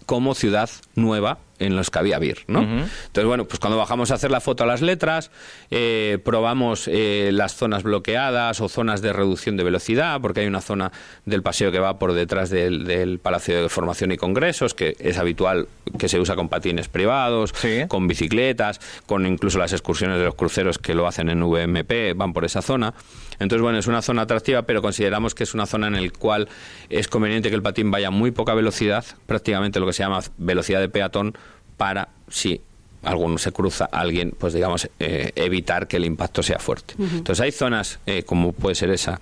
como 0.04 0.34
ciudad 0.34 0.68
nueva 0.96 1.38
en 1.58 1.76
los 1.76 1.90
que 1.90 1.98
había 1.98 2.18
BIR, 2.18 2.44
¿no? 2.48 2.60
Entonces, 2.60 3.24
bueno, 3.24 3.46
pues 3.46 3.58
cuando 3.58 3.76
bajamos 3.78 4.10
a 4.10 4.14
hacer 4.14 4.30
la 4.30 4.40
foto 4.40 4.64
a 4.64 4.66
las 4.66 4.82
letras, 4.82 5.30
eh, 5.70 6.18
probamos 6.24 6.88
eh, 6.88 7.30
las 7.32 7.54
zonas 7.54 7.82
bloqueadas 7.82 8.60
o 8.60 8.68
zonas 8.68 9.02
de 9.02 9.12
reducción 9.12 9.56
de 9.56 9.64
velocidad, 9.64 10.20
porque 10.20 10.40
hay 10.40 10.46
una 10.46 10.60
zona 10.60 10.92
del 11.24 11.42
paseo 11.42 11.72
que 11.72 11.78
va 11.78 11.98
por 11.98 12.12
detrás 12.12 12.50
del, 12.50 12.84
del 12.84 13.18
Palacio 13.18 13.62
de 13.62 13.68
Formación 13.68 14.12
y 14.12 14.16
Congresos, 14.16 14.74
que 14.74 14.96
es 14.98 15.18
habitual 15.18 15.68
que 15.98 16.08
se 16.08 16.20
usa 16.20 16.34
con 16.36 16.48
patines 16.48 16.88
privados, 16.88 17.52
Sí. 17.56 17.84
con 17.88 18.06
bicicletas, 18.08 18.80
con 19.06 19.26
incluso 19.26 19.58
las 19.58 19.72
excursiones 19.72 20.18
de 20.18 20.24
los 20.24 20.34
cruceros 20.34 20.78
que 20.78 20.94
lo 20.94 21.06
hacen 21.06 21.28
en 21.28 21.42
VMP, 21.42 22.14
van 22.14 22.32
por 22.32 22.44
esa 22.44 22.60
zona. 22.62 22.94
Entonces, 23.38 23.62
bueno, 23.62 23.78
es 23.78 23.86
una 23.86 24.02
zona 24.02 24.22
atractiva, 24.22 24.62
pero 24.62 24.80
consideramos 24.82 25.34
que 25.34 25.42
es 25.44 25.52
una 25.54 25.66
zona 25.66 25.88
en 25.88 26.02
la 26.02 26.10
cual 26.10 26.48
es 26.88 27.06
conveniente 27.08 27.50
que 27.50 27.54
el 27.54 27.62
patín 27.62 27.90
vaya 27.90 28.08
a 28.08 28.10
muy 28.10 28.30
poca 28.30 28.54
velocidad, 28.54 29.04
prácticamente 29.26 29.78
lo 29.80 29.86
que 29.86 29.92
se 29.92 30.02
llama 30.02 30.20
velocidad 30.38 30.80
de 30.80 30.88
peatón, 30.88 31.36
para 31.76 32.08
si 32.28 32.60
alguno 33.02 33.38
se 33.38 33.52
cruza 33.52 33.86
alguien, 33.86 34.34
pues 34.36 34.52
digamos, 34.52 34.88
eh, 34.98 35.32
evitar 35.36 35.86
que 35.86 35.96
el 35.96 36.04
impacto 36.04 36.42
sea 36.42 36.58
fuerte. 36.58 36.94
Entonces 36.98 37.40
hay 37.40 37.52
zonas, 37.52 38.00
eh, 38.06 38.24
como 38.24 38.52
puede 38.52 38.74
ser 38.74 38.90
esa, 38.90 39.20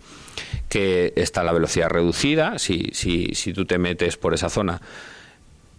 que 0.68 1.12
está 1.16 1.42
la 1.42 1.52
velocidad 1.52 1.88
reducida, 1.88 2.58
si, 2.58 2.90
si, 2.92 3.34
si 3.34 3.52
tú 3.52 3.66
te 3.66 3.78
metes 3.78 4.16
por 4.16 4.32
esa 4.32 4.48
zona, 4.48 4.80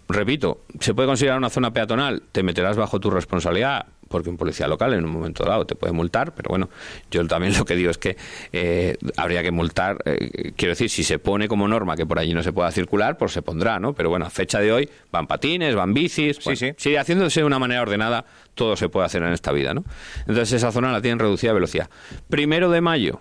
repito, 0.08 0.62
se 0.80 0.94
puede 0.94 1.08
considerar 1.08 1.38
una 1.38 1.50
zona 1.50 1.72
peatonal, 1.72 2.22
te 2.32 2.44
meterás 2.44 2.78
bajo 2.78 3.00
tu 3.00 3.10
responsabilidad, 3.10 3.88
porque 4.16 4.30
un 4.30 4.38
policía 4.38 4.66
local 4.70 4.94
en 4.94 5.04
un 5.04 5.12
momento 5.12 5.44
dado 5.44 5.66
te 5.66 5.76
puede 5.76 5.92
multar, 5.92 6.34
pero 6.34 6.48
bueno, 6.48 6.70
yo 7.12 7.28
también 7.28 7.54
lo 7.58 7.66
que 7.66 7.76
digo 7.76 7.92
es 7.92 7.98
que 7.98 8.16
eh, 8.54 8.96
habría 9.18 9.44
que 9.44 9.52
multar, 9.52 9.98
eh, 10.06 10.54
quiero 10.56 10.72
decir, 10.72 10.90
si 10.90 11.04
se 11.04 11.20
pone 11.20 11.50
como 11.50 11.68
norma 11.68 11.98
que 11.98 12.06
por 12.06 12.18
allí 12.18 12.34
no 12.34 12.42
se 12.42 12.54
pueda 12.54 12.72
circular, 12.72 13.18
pues 13.18 13.34
se 13.34 13.42
pondrá, 13.42 13.78
¿no? 13.78 13.92
Pero 13.92 14.10
bueno, 14.10 14.26
a 14.26 14.30
fecha 14.30 14.62
de 14.62 14.72
hoy 14.72 14.90
van 15.12 15.28
patines, 15.28 15.76
van 15.76 15.94
bicis, 15.94 16.42
bueno, 16.46 16.56
sí. 16.56 16.72
si 16.78 16.96
haciéndose 16.96 17.42
de 17.42 17.46
una 17.46 17.60
manera 17.60 17.82
ordenada, 17.82 18.24
todo 18.54 18.78
se 18.78 18.88
puede 18.88 19.06
hacer 19.06 19.22
en 19.22 19.34
esta 19.34 19.52
vida, 19.52 19.74
¿no? 19.74 19.84
Entonces 20.20 20.54
esa 20.54 20.72
zona 20.72 20.94
la 20.94 21.02
tienen 21.02 21.20
reducida 21.20 21.50
de 21.50 21.56
velocidad. 21.56 21.90
Primero 22.30 22.70
de 22.70 22.80
mayo, 22.80 23.20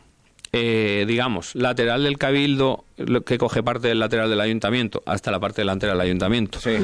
eh, 0.52 1.07
digamos, 1.09 1.57
lateral 1.57 2.04
del 2.04 2.18
cabildo, 2.18 2.85
lo 2.98 3.22
que 3.22 3.37
coge 3.37 3.64
parte 3.64 3.88
del 3.88 3.98
lateral 3.98 4.30
del 4.30 4.40
ayuntamiento, 4.40 5.02
hasta 5.07 5.33
la 5.33 5.40
parte 5.40 5.62
delantera 5.62 5.94
del 5.94 6.02
ayuntamiento. 6.02 6.61
Sí. 6.61 6.76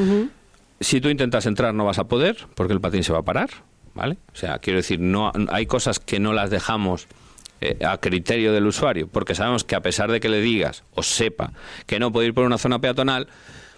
Si 0.81 0.99
tú 1.03 1.11
intentas 1.11 1.44
entrar 1.44 1.75
no 1.75 1.85
vas 1.85 1.99
a 1.99 2.05
poder, 2.05 2.38
porque 2.55 2.73
el 2.73 2.81
patín 2.81 3.05
se 3.05 3.12
va 3.12 3.18
a 3.18 3.23
parar, 3.23 3.51
¿vale? 4.01 4.17
O 4.33 4.37
sea, 4.37 4.59
quiero 4.59 4.79
decir, 4.79 4.99
no 5.01 5.31
hay 5.51 5.67
cosas 5.67 6.01
que 6.01 6.19
no 6.21 6.33
las 6.33 6.51
dejamos 6.51 7.07
eh, 7.61 7.79
a 7.85 7.99
criterio 7.99 8.53
del 8.53 8.67
usuario, 8.67 9.07
porque 9.09 9.35
sabemos 9.35 9.65
que 9.65 9.75
a 9.77 9.81
pesar 9.83 10.11
de 10.11 10.19
que 10.21 10.29
le 10.29 10.41
digas 10.41 10.83
o 10.95 11.03
sepa 11.03 11.53
que 11.87 11.99
no 11.99 12.11
puede 12.11 12.29
ir 12.29 12.35
por 12.35 12.45
una 12.45 12.59
zona 12.59 12.79
peatonal, 12.81 13.29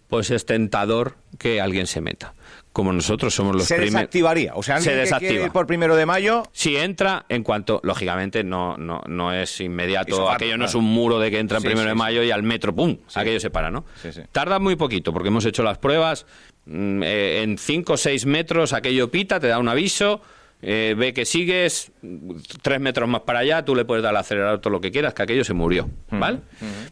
pues 0.08 0.30
es 0.30 0.46
tentador 0.46 1.16
que 1.38 1.60
alguien 1.60 1.86
se 1.86 2.00
meta. 2.00 2.34
Como 2.72 2.92
nosotros 2.92 3.34
somos 3.34 3.54
los 3.54 3.64
se 3.64 3.74
primeros. 3.74 3.94
desactivaría. 3.94 4.52
O 4.54 4.62
sea, 4.62 4.80
Se 4.80 4.94
desactiva. 4.96 5.44
ir 5.46 5.50
por 5.52 5.66
primero 5.66 5.94
de 5.94 6.06
mayo. 6.06 6.42
Si 6.52 6.74
entra, 6.76 7.26
en 7.28 7.42
cuanto, 7.42 7.80
lógicamente, 7.82 8.44
no, 8.44 8.78
no, 8.78 9.02
no 9.06 9.34
es 9.34 9.60
inmediato, 9.60 10.30
aquello 10.30 10.56
no 10.56 10.64
es 10.64 10.74
un 10.74 10.84
muro 10.84 11.18
de 11.18 11.30
que 11.30 11.38
entra 11.38 11.58
en 11.58 11.62
Sí, 11.62 11.66
primero 11.68 11.84
sí, 11.86 11.88
de 11.90 11.94
mayo 11.96 12.22
y 12.22 12.30
al 12.30 12.42
metro, 12.42 12.74
¡pum! 12.74 12.96
Aquello 13.14 13.40
se 13.40 13.50
para, 13.50 13.70
¿no? 13.70 13.84
Sí. 14.02 14.08
Tarda 14.32 14.58
muy 14.58 14.76
poquito, 14.76 15.12
porque 15.12 15.28
hemos 15.28 15.44
hecho 15.44 15.62
las 15.62 15.76
pruebas, 15.76 16.24
en 16.66 17.58
5 17.58 17.92
o 17.92 17.96
6 17.96 18.26
metros 18.26 18.72
aquello 18.72 19.10
pita, 19.10 19.40
te 19.40 19.48
da 19.48 19.58
un 19.58 19.68
aviso, 19.68 20.20
eh, 20.62 20.94
ve 20.96 21.12
que 21.12 21.24
sigues, 21.24 21.90
mm, 22.02 22.36
tres 22.62 22.80
metros 22.80 23.08
más 23.08 23.22
para 23.22 23.40
allá, 23.40 23.64
tú 23.64 23.74
le 23.74 23.84
puedes 23.84 24.02
dar 24.02 24.10
al 24.10 24.18
acelerador 24.18 24.60
todo 24.60 24.72
lo 24.72 24.80
que 24.80 24.92
quieras, 24.92 25.12
que 25.12 25.22
aquello 25.22 25.44
se 25.44 25.54
murió, 25.54 25.90
¿vale? 26.10 26.38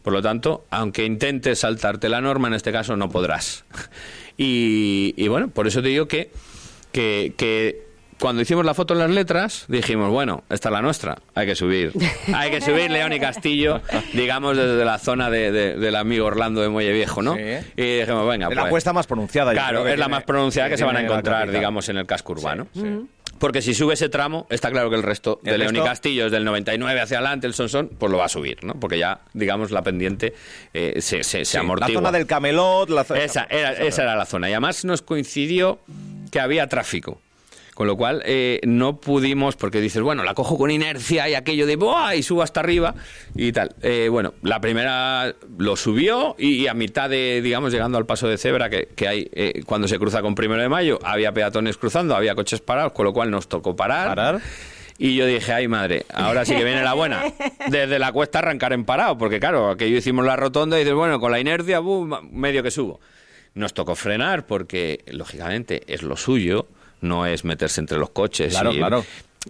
Por 0.03 0.13
lo 0.13 0.21
tanto, 0.21 0.65
aunque 0.71 1.05
intentes 1.05 1.61
saltarte 1.61 2.09
la 2.09 2.21
norma, 2.21 2.49
en 2.49 2.55
este 2.55 2.73
caso 2.73 2.97
no 2.97 3.09
podrás. 3.11 3.65
y, 4.37 5.15
y 5.17 5.29
bueno, 5.29 5.49
por 5.49 5.69
eso 5.69 5.83
te 5.83 5.89
digo 5.89 6.09
que, 6.09 6.33
que, 6.91 7.35
que 7.37 7.90
cuando 8.21 8.43
hicimos 8.43 8.65
la 8.65 8.75
foto 8.75 8.95
en 8.95 9.01
las 9.01 9.11
letras, 9.11 9.65
dijimos, 9.69 10.11
bueno, 10.11 10.45
esta 10.51 10.69
es 10.69 10.73
la 10.73 10.83
nuestra, 10.83 11.17
hay 11.35 11.47
que 11.47 11.55
subir. 11.57 11.93
Hay 12.35 12.51
que 12.51 12.61
subir 12.61 12.91
León 12.91 13.13
y 13.13 13.19
Castillo, 13.21 13.81
digamos, 14.13 14.57
desde 14.57 14.85
la 14.85 14.99
zona 14.99 15.31
de, 15.31 15.51
de- 15.51 15.77
del 15.77 15.97
amigo 15.97 16.27
Orlando 16.27 16.61
de 16.61 16.69
Muelle 16.69 16.93
Viejo, 16.93 17.23
¿no? 17.23 17.35
Sí. 17.35 17.43
Y 17.77 17.99
dijimos, 18.01 18.29
venga, 18.29 18.49
Es 18.49 18.55
la 18.55 18.63
pues... 18.63 18.67
apuesta 18.69 18.93
más 18.93 19.07
pronunciada. 19.07 19.53
Claro, 19.53 19.81
es 19.81 19.99
la 19.99 20.05
tiene- 20.05 20.09
más 20.09 20.25
pronunciada 20.25 20.69
que, 20.69 20.77
se 20.77 20.85
van 20.85 20.97
a 20.97 21.01
la 21.01 21.07
encontrar, 21.07 21.51
digamos, 21.51 21.89
en 21.89 21.97
el 21.97 22.07
casco 22.07 22.33
urbano. 22.33 22.67
Sí, 22.75 22.81
sí. 22.83 23.07
Porque 23.39 23.63
si 23.63 23.73
sube 23.73 23.95
ese 23.95 24.11
tramo, 24.11 24.47
está 24.51 24.71
claro 24.71 24.91
que 24.91 24.97
el 24.97 25.03
resto 25.03 25.41
de 25.43 25.53
El 25.53 25.61
León 25.61 25.75
y 25.75 25.81
Castillo, 25.81 26.25
desde 26.25 26.37
el 26.37 26.45
99 26.45 27.01
hacia 27.01 27.17
adelante, 27.19 27.47
el 27.47 27.55
Sonsón, 27.55 27.89
pues 27.99 28.13
lo 28.13 28.19
va 28.19 28.27
a 28.27 28.29
subir, 28.29 28.63
¿no? 28.63 28.75
Porque 28.75 28.99
ya, 28.99 29.21
digamos, 29.33 29.71
la 29.71 29.81
pendiente 29.81 30.35
eh, 30.75 30.97
se, 31.01 31.23
se, 31.25 31.39
se 31.39 31.45
Sí, 31.47 31.57
la 31.57 31.63
amortigua. 31.63 32.03
zona 32.03 32.13
del 32.13 32.27
Camelot, 32.27 32.91
la 32.91 33.03
zona... 33.05 33.21
Esa 33.21 33.47
era, 33.49 33.73
esa 33.73 34.03
era 34.03 34.15
la 34.15 34.27
zona. 34.27 34.51
Y 34.51 34.53
además 34.53 34.85
nos 34.85 35.01
coincidió 35.01 35.79
que 36.31 36.39
había 36.39 36.67
tráfico. 36.67 37.19
Con 37.81 37.87
lo 37.87 37.97
cual 37.97 38.23
eh, 38.27 38.61
no 38.65 39.01
pudimos, 39.01 39.57
porque 39.57 39.81
dices, 39.81 40.03
bueno, 40.03 40.23
la 40.23 40.35
cojo 40.35 40.59
con 40.59 40.71
inercia 40.71 41.31
y 41.31 41.35
aquello 41.35 41.65
de 41.65 41.77
¡buah! 41.77 42.15
y 42.15 42.23
subo 42.23 42.43
hasta 42.43 42.61
arriba 42.61 42.95
y 43.35 43.53
tal. 43.53 43.75
Eh, 43.81 44.09
bueno, 44.11 44.35
la 44.43 44.61
primera 44.61 45.35
lo 45.57 45.77
subió 45.77 46.37
y, 46.39 46.57
y 46.57 46.67
a 46.69 46.75
mitad 46.75 47.09
de, 47.09 47.41
digamos, 47.41 47.73
llegando 47.73 47.97
al 47.97 48.05
paso 48.05 48.29
de 48.29 48.37
cebra 48.37 48.69
que, 48.69 48.89
que 48.95 49.09
hay 49.09 49.31
eh, 49.33 49.63
cuando 49.65 49.89
se 49.89 49.99
cruza 49.99 50.21
con 50.21 50.35
primero 50.35 50.61
de 50.61 50.69
mayo, 50.69 50.99
había 51.03 51.33
peatones 51.33 51.79
cruzando, 51.79 52.15
había 52.15 52.35
coches 52.35 52.61
parados, 52.61 52.93
con 52.93 53.07
lo 53.07 53.15
cual 53.15 53.31
nos 53.31 53.49
tocó 53.49 53.75
parar. 53.75 54.09
Parar. 54.09 54.41
Y 54.99 55.17
yo 55.17 55.25
dije, 55.25 55.51
ay 55.51 55.67
madre, 55.67 56.05
ahora 56.13 56.45
sí 56.45 56.55
que 56.55 56.65
viene 56.65 56.83
la 56.83 56.93
buena. 56.93 57.33
Desde 57.71 57.99
la 57.99 58.13
cuesta 58.13 58.41
arrancar 58.41 58.75
en 58.75 58.85
parado, 58.85 59.17
porque 59.17 59.41
claro, 59.41 59.71
aquello 59.71 59.97
hicimos 59.97 60.27
la 60.27 60.37
rotonda 60.37 60.77
y 60.77 60.81
dices, 60.81 60.95
bueno, 60.95 61.19
con 61.19 61.33
la 61.33 61.41
inercia, 61.41 61.79
boom, 61.79 62.29
medio 62.31 62.63
que 62.63 62.71
subo. 62.71 63.01
Nos 63.55 63.73
tocó 63.73 63.95
frenar 63.95 64.45
porque, 64.45 65.03
lógicamente, 65.07 65.83
es 65.87 66.03
lo 66.03 66.19
suyo, 66.19 66.69
no 67.01 67.27
es 67.27 67.45
meterse 67.45 67.81
entre 67.81 67.99
los 67.99 68.11
coches. 68.11 68.53
Claro, 68.53 68.73
y- 68.73 68.79
claro. 68.79 69.05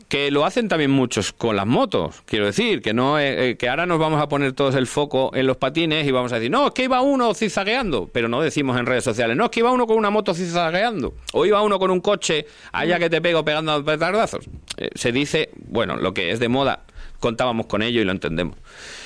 Que 0.09 0.31
lo 0.31 0.45
hacen 0.45 0.69
también 0.69 0.93
muchos 0.93 1.33
con 1.33 1.57
las 1.57 1.67
motos, 1.67 2.23
quiero 2.25 2.47
decir, 2.47 2.81
que 2.81 2.95
no 2.95 3.19
eh, 3.19 3.57
que 3.59 3.69
ahora 3.69 3.87
nos 3.87 3.99
vamos 3.99 4.23
a 4.23 4.29
poner 4.29 4.53
todos 4.53 4.77
el 4.77 4.87
foco 4.87 5.33
en 5.35 5.49
los 5.49 5.57
patines 5.57 6.07
y 6.07 6.13
vamos 6.13 6.31
a 6.31 6.37
decir, 6.37 6.49
no, 6.49 6.69
es 6.69 6.73
que 6.75 6.85
iba 6.85 7.01
uno 7.01 7.35
zigzagueando, 7.35 8.09
pero 8.13 8.29
no 8.29 8.41
decimos 8.41 8.79
en 8.79 8.87
redes 8.87 9.03
sociales, 9.03 9.37
no, 9.37 9.47
es 9.47 9.51
que 9.51 9.59
iba 9.59 9.73
uno 9.73 9.89
con 9.89 9.97
una 9.97 10.11
moto 10.11 10.33
zigzagueando, 10.33 11.15
o 11.33 11.45
iba 11.45 11.61
uno 11.63 11.81
con 11.81 11.91
un 11.91 12.01
coche 12.01 12.47
allá 12.71 13.01
que 13.01 13.11
te 13.11 13.21
pego 13.21 13.45
pegando 13.45 13.85
petardazos. 13.85 14.47
Eh, 14.77 14.91
se 14.95 15.11
dice, 15.11 15.51
bueno, 15.57 15.97
lo 15.97 16.15
que 16.15 16.31
es 16.31 16.39
de 16.39 16.49
moda, 16.49 16.85
contábamos 17.21 17.67
con 17.67 17.83
ello 17.83 18.01
y 18.01 18.05
lo 18.05 18.13
entendemos. 18.13 18.57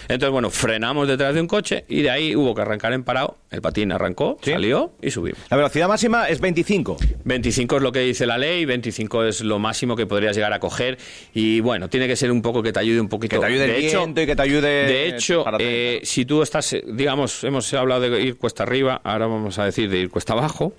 Entonces, 0.04 0.30
bueno, 0.30 0.50
frenamos 0.50 1.08
detrás 1.08 1.34
de 1.34 1.40
un 1.40 1.46
coche 1.46 1.84
y 1.88 2.02
de 2.02 2.10
ahí 2.10 2.36
hubo 2.36 2.54
que 2.54 2.62
arrancar 2.62 2.92
en 2.92 3.04
parado, 3.04 3.38
el 3.50 3.60
patín 3.60 3.90
arrancó, 3.92 4.38
Sí. 4.42 4.52
salió 4.52 4.92
y 5.02 5.10
subimos. 5.10 5.38
La 5.50 5.56
velocidad 5.56 5.88
máxima 5.88 6.28
es 6.28 6.40
25. 6.40 6.96
25 7.24 7.76
es 7.76 7.82
lo 7.82 7.92
que 7.92 8.00
dice 8.00 8.26
la 8.26 8.38
ley, 8.38 8.64
25 8.64 9.24
es 9.24 9.40
lo 9.42 9.58
máximo 9.58 9.96
que 9.96 10.06
podrías 10.06 10.36
llegar 10.36 10.52
a 10.52 10.60
coger 10.60 10.98
y 11.34 11.60
bueno, 11.60 11.88
tiene 11.88 12.06
que 12.06 12.16
ser 12.16 12.30
un 12.30 12.42
poco 12.42 12.62
que 12.62 12.72
te 12.72 12.80
ayude 12.80 13.00
un 13.00 13.08
poquito. 13.08 13.36
Que 13.36 13.40
te 13.40 13.46
ayude 13.46 13.66
de 13.66 13.78
el 13.78 13.84
hecho, 13.84 13.98
viento 13.98 14.20
y 14.22 14.26
que 14.26 14.36
te 14.36 14.42
ayude... 14.42 14.86
de 14.86 15.08
hecho, 15.08 15.44
eh, 15.58 16.00
si 16.04 16.24
tú 16.24 16.42
estás, 16.42 16.72
eh, 16.72 16.84
digamos, 16.86 17.42
hemos 17.44 17.72
hablado 17.74 18.02
de 18.02 18.22
ir 18.22 18.36
cuesta 18.38 18.62
arriba, 18.62 19.00
ahora 19.04 19.26
vamos 19.26 19.58
a 19.58 19.64
decir 19.64 19.90
de 19.90 19.98
ir 19.98 20.10
cuesta 20.10 20.34
abajo. 20.34 20.74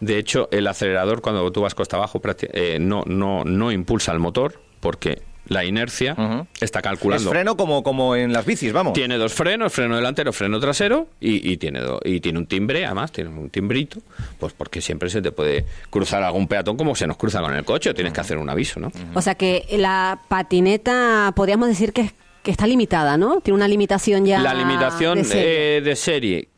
De 0.00 0.18
hecho, 0.18 0.48
el 0.52 0.66
acelerador 0.66 1.22
cuando 1.22 1.50
tú 1.52 1.62
vas 1.62 1.74
cuesta 1.74 1.96
abajo 1.96 2.20
eh, 2.52 2.78
no, 2.80 3.02
no, 3.06 3.44
no 3.44 3.72
impulsa 3.72 4.12
el 4.12 4.18
motor 4.18 4.60
porque 4.80 5.22
la 5.48 5.64
inercia 5.64 6.16
está 6.60 6.78
es 6.80 6.82
calculando. 6.82 7.30
freno 7.30 7.56
como, 7.56 7.82
como 7.82 8.16
en 8.16 8.32
las 8.32 8.44
bicis, 8.44 8.72
vamos. 8.72 8.92
Tiene 8.92 9.16
dos 9.16 9.32
frenos, 9.32 9.72
freno 9.72 9.96
delantero, 9.96 10.32
freno 10.32 10.58
trasero 10.60 11.08
y, 11.20 11.52
y 11.52 11.56
tiene 11.56 11.80
do- 11.80 12.00
y 12.04 12.20
tiene 12.20 12.38
un 12.38 12.46
timbre, 12.46 12.84
además, 12.84 13.12
tiene 13.12 13.30
un 13.30 13.50
timbrito, 13.50 14.00
pues 14.38 14.52
porque 14.52 14.80
siempre 14.80 15.08
se 15.10 15.22
te 15.22 15.32
puede 15.32 15.64
cruzar 15.90 16.22
algún 16.22 16.48
peatón 16.48 16.76
como 16.76 16.94
se 16.96 17.06
nos 17.06 17.16
cruza 17.16 17.40
con 17.40 17.54
el 17.54 17.64
coche, 17.64 17.90
o 17.90 17.94
tienes 17.94 18.12
que 18.12 18.20
hacer 18.20 18.38
un 18.38 18.48
aviso, 18.50 18.80
¿no? 18.80 18.90
O 19.14 19.22
sea 19.22 19.34
que 19.36 19.66
la 19.72 20.20
patineta, 20.28 21.32
podríamos 21.36 21.68
decir 21.68 21.92
que, 21.92 22.10
que 22.42 22.50
está 22.50 22.66
limitada, 22.66 23.16
¿no? 23.16 23.40
Tiene 23.40 23.56
una 23.56 23.68
limitación 23.68 24.24
ya. 24.26 24.40
La 24.40 24.54
limitación 24.54 25.18
de 25.18 25.24
serie. 25.24 25.76
eh, 25.76 25.80
de 25.80 25.96
serie, 25.96 26.48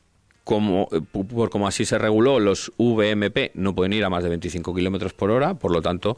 como, 0.44 0.88
eh, 0.92 1.00
por 1.02 1.50
como 1.50 1.66
así 1.68 1.84
se 1.84 1.98
reguló, 1.98 2.40
los 2.40 2.72
VMP 2.78 3.50
no 3.54 3.74
pueden 3.74 3.92
ir 3.92 4.04
a 4.04 4.08
más 4.10 4.22
de 4.22 4.30
25 4.30 4.74
kilómetros 4.74 5.12
por 5.12 5.30
hora, 5.30 5.54
por 5.54 5.72
lo 5.72 5.82
tanto, 5.82 6.16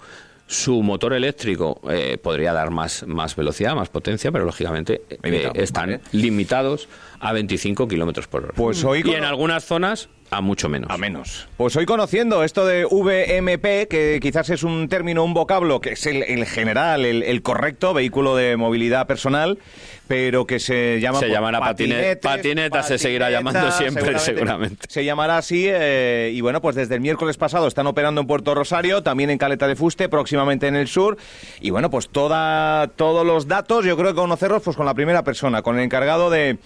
su 0.50 0.82
motor 0.82 1.12
eléctrico 1.12 1.80
eh, 1.88 2.18
podría 2.20 2.52
dar 2.52 2.70
más, 2.70 3.06
más 3.06 3.36
velocidad, 3.36 3.76
más 3.76 3.88
potencia, 3.88 4.32
pero 4.32 4.44
lógicamente 4.44 5.02
eh, 5.08 5.52
están 5.54 5.90
vale. 5.90 6.00
limitados 6.10 6.88
a 7.20 7.32
25 7.32 7.86
kilómetros 7.86 8.26
por 8.26 8.44
hora. 8.44 8.52
Pues 8.56 8.82
hoy 8.84 9.02
y 9.04 9.12
en 9.14 9.24
algunas 9.24 9.64
zonas 9.64 10.08
a 10.32 10.40
mucho 10.40 10.68
menos. 10.68 10.90
A 10.92 10.96
menos. 10.96 11.48
Pues 11.56 11.74
hoy 11.74 11.86
conociendo 11.86 12.44
esto 12.44 12.64
de 12.64 12.84
VMP, 12.84 13.88
que 13.88 14.20
quizás 14.22 14.48
es 14.50 14.62
un 14.62 14.88
término, 14.88 15.24
un 15.24 15.34
vocablo 15.34 15.80
que 15.80 15.90
es 15.94 16.06
el, 16.06 16.22
el 16.22 16.46
general, 16.46 17.04
el, 17.04 17.24
el 17.24 17.42
correcto, 17.42 17.92
vehículo 17.94 18.36
de 18.36 18.56
movilidad 18.56 19.08
personal, 19.08 19.58
pero 20.06 20.46
que 20.46 20.60
se 20.60 21.00
llama 21.00 21.18
Se 21.18 21.26
pues, 21.26 21.32
llamará 21.32 21.58
patine- 21.58 21.94
patinete, 21.94 22.16
patineta, 22.16 22.82
se 22.84 22.98
seguirá 22.98 23.28
llamando 23.30 23.72
siempre, 23.72 24.18
seguramente. 24.20 24.86
Se 24.88 25.04
llamará 25.04 25.36
así 25.38 25.64
eh, 25.68 26.30
y 26.32 26.40
bueno, 26.42 26.60
pues 26.62 26.76
desde 26.76 26.94
el 26.94 27.00
miércoles 27.00 27.36
pasado 27.36 27.66
están 27.66 27.88
operando 27.88 28.20
en 28.20 28.28
Puerto 28.28 28.54
Rosario, 28.54 29.02
también 29.02 29.30
en 29.30 29.38
Caleta 29.38 29.66
de 29.66 29.74
Fuste, 29.74 30.08
próximamente 30.08 30.68
en 30.68 30.76
el 30.76 30.86
sur 30.86 31.16
y 31.60 31.70
bueno, 31.70 31.90
pues 31.90 32.08
toda, 32.08 32.86
todos 32.94 33.26
los 33.26 33.48
datos 33.48 33.84
yo 33.84 33.96
creo 33.96 34.10
que 34.10 34.14
conocerlos 34.20 34.62
pues 34.62 34.76
con 34.76 34.86
la 34.86 34.94
primera 34.94 35.24
persona, 35.24 35.62
con 35.62 35.76
el 35.76 35.82
encargado 35.84 36.30
de... 36.30 36.58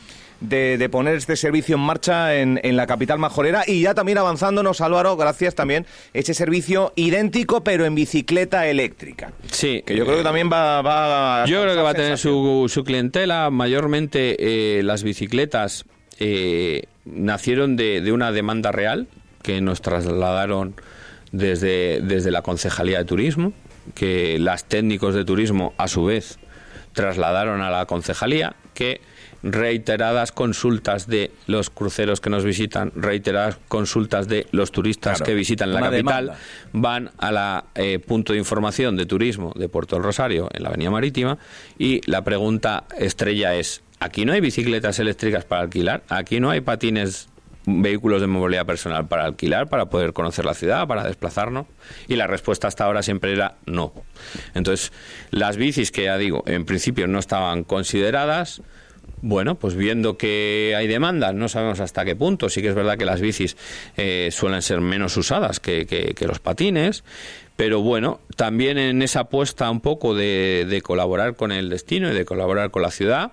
De, 0.49 0.79
de 0.79 0.89
poner 0.89 1.15
este 1.15 1.37
servicio 1.37 1.77
en 1.77 1.83
marcha 1.83 2.37
en, 2.37 2.61
en 2.63 2.77
la 2.77 2.87
capital 2.87 3.19
majorera 3.19 3.65
y 3.67 3.83
ya 3.83 3.95
también 3.95 4.19
avanzándonos, 4.19 4.81
Álvaro, 4.81 5.17
gracias 5.17 5.55
también, 5.55 5.87
ese 6.13 6.35
servicio 6.35 6.93
idéntico 6.97 7.63
pero 7.65 7.87
en 7.87 7.95
bicicleta 7.95 8.67
eléctrica. 8.67 9.33
Sí, 9.51 9.83
Que 9.87 9.97
yo 9.97 10.05
creo 10.05 10.19
que 10.19 10.25
también 10.25 10.51
va, 10.53 10.83
va 10.83 11.45
a 11.45 11.47
Yo 11.47 11.63
creo 11.63 11.75
que 11.75 11.83
va 11.83 11.91
a 11.91 11.95
tener 11.95 12.19
su, 12.19 12.67
su 12.69 12.85
clientela. 12.85 13.51
Mayormente 13.51 14.37
eh, 14.79 14.83
las 14.83 15.03
bicicletas 15.03 15.85
eh, 16.19 16.85
nacieron 17.05 17.77
de, 17.77 18.01
de 18.01 18.13
una 18.13 18.33
demanda 18.33 18.73
real 18.73 19.07
que 19.43 19.61
nos 19.61 19.81
trasladaron 19.83 20.75
desde, 21.33 22.01
desde 22.01 22.31
la 22.31 22.43
Concejalía 22.43 22.99
de 22.99 23.05
Turismo, 23.05 23.53
que 23.95 24.39
las 24.39 24.65
técnicos 24.65 25.15
de 25.15 25.25
turismo 25.25 25.75
a 25.77 25.89
su 25.89 26.05
vez 26.05 26.39
trasladaron 26.93 27.61
a 27.61 27.71
la 27.71 27.87
concejalía, 27.87 28.55
que 28.73 29.01
reiteradas 29.45 30.33
consultas 30.33 31.07
de 31.07 31.31
los 31.47 31.69
cruceros 31.69 32.21
que 32.23 32.31
nos 32.31 32.45
visitan, 32.45 32.93
reiteradas 32.97 33.59
consultas 33.69 34.27
de 34.27 34.47
los 34.53 34.73
turistas 34.73 35.19
Claro, 35.19 35.27
que 35.27 35.35
visitan 35.35 35.73
la 35.73 35.81
capital, 35.81 36.27
demanda. 36.27 36.39
van 36.73 37.11
a 37.19 37.31
la 37.31 37.65
eh, 37.75 37.99
punto 37.99 38.33
de 38.33 38.39
información 38.39 38.97
de 38.97 39.05
turismo 39.05 39.53
de 39.55 39.69
Puerto 39.69 39.97
del 39.97 40.03
Rosario, 40.03 40.49
en 40.53 40.63
la 40.63 40.71
Avenida 40.71 40.91
Marítima, 40.91 41.39
y 41.79 42.01
la 42.11 42.25
pregunta 42.25 42.85
estrella 42.99 43.55
es, 43.55 43.83
¿aquí 44.01 44.25
no 44.25 44.33
hay 44.33 44.41
bicicletas 44.41 44.99
eléctricas 44.99 45.45
para 45.45 45.61
alquilar? 45.63 46.03
¿Aquí 46.09 46.41
no 46.41 46.49
hay 46.51 46.63
patines, 46.63 47.29
vehículos 47.67 48.23
de 48.23 48.27
movilidad 48.27 48.65
personal 48.65 49.09
para 49.09 49.27
alquilar, 49.27 49.69
para 49.69 49.87
poder 49.91 50.15
conocer 50.15 50.47
la 50.47 50.55
ciudad, 50.55 50.87
para 50.89 51.05
desplazarnos? 51.05 51.67
Y 52.09 52.17
la 52.17 52.27
respuesta 52.27 52.67
hasta 52.67 52.85
ahora 52.85 53.03
siempre 53.03 53.33
era 53.33 53.57
no. 53.67 53.93
Entonces, 54.55 54.91
las 55.31 55.59
bicis 55.59 55.91
que 55.91 56.05
ya 56.05 56.17
digo, 56.17 56.45
en 56.47 56.65
principio 56.65 57.07
no 57.09 57.19
estaban 57.19 57.63
consideradas, 57.65 58.63
bueno, 59.27 59.55
pues 59.55 59.75
viendo 59.75 60.19
que 60.19 60.75
hay 60.77 60.87
demanda, 60.87 61.33
no 61.33 61.49
sabemos 61.49 61.81
hasta 61.81 62.05
qué 62.05 62.15
punto. 62.15 62.51
Sí 62.51 62.61
que 62.61 62.69
es 62.69 62.75
verdad 62.75 62.99
que 62.99 63.07
las 63.07 63.23
bicis 63.23 63.57
eh, 63.97 64.29
suelen 64.31 64.61
ser 64.61 64.81
menos 64.83 65.17
usadas 65.17 65.61
que, 65.61 65.87
que- 65.87 66.13
que 66.15 66.27
los 66.27 66.41
patines, 66.41 67.05
pero 67.57 67.81
bueno, 67.81 68.21
también 68.37 68.77
en 68.77 69.01
esa 69.01 69.21
apuesta 69.21 69.71
un 69.71 69.81
poco 69.81 70.15
de, 70.15 70.67
de 70.69 70.83
colaborar 70.83 71.37
con 71.37 71.53
el 71.53 71.71
destino 71.71 72.11
y 72.11 72.15
de 72.15 72.25
colaborar 72.27 72.71
con 72.71 72.83
la 72.83 72.91
ciudad, 72.91 73.33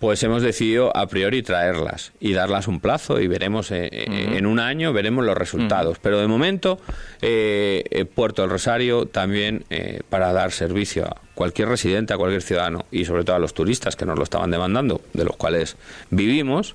pues 0.00 0.22
hemos 0.22 0.42
decidido 0.42 0.96
a 0.96 1.06
priori 1.08 1.42
traerlas 1.42 2.12
y 2.20 2.32
darlas 2.32 2.68
un 2.68 2.80
plazo 2.80 3.20
y 3.20 3.28
veremos 3.28 3.70
eh, 3.70 3.90
eh, 3.92 4.36
en 4.38 4.46
un 4.46 4.58
año 4.58 4.94
veremos 4.94 5.26
los 5.26 5.36
resultados. 5.36 5.98
Pero 6.00 6.18
de 6.18 6.26
momento 6.26 6.80
eh, 7.20 7.84
eh, 7.90 8.06
Puerto 8.06 8.40
del 8.40 8.50
Rosario 8.50 9.04
también 9.04 9.64
eh, 9.68 10.00
para 10.08 10.32
dar 10.32 10.52
servicio 10.52 11.04
a 11.04 11.20
cualquier 11.34 11.68
residente, 11.68 12.14
a 12.14 12.16
cualquier 12.16 12.40
ciudadano 12.40 12.86
y 12.90 13.04
sobre 13.04 13.24
todo 13.24 13.36
a 13.36 13.38
los 13.38 13.52
turistas 13.52 13.94
que 13.94 14.06
nos 14.06 14.16
lo 14.16 14.24
estaban 14.24 14.50
demandando, 14.50 15.02
de 15.12 15.24
los 15.24 15.36
cuales 15.36 15.76
vivimos, 16.08 16.74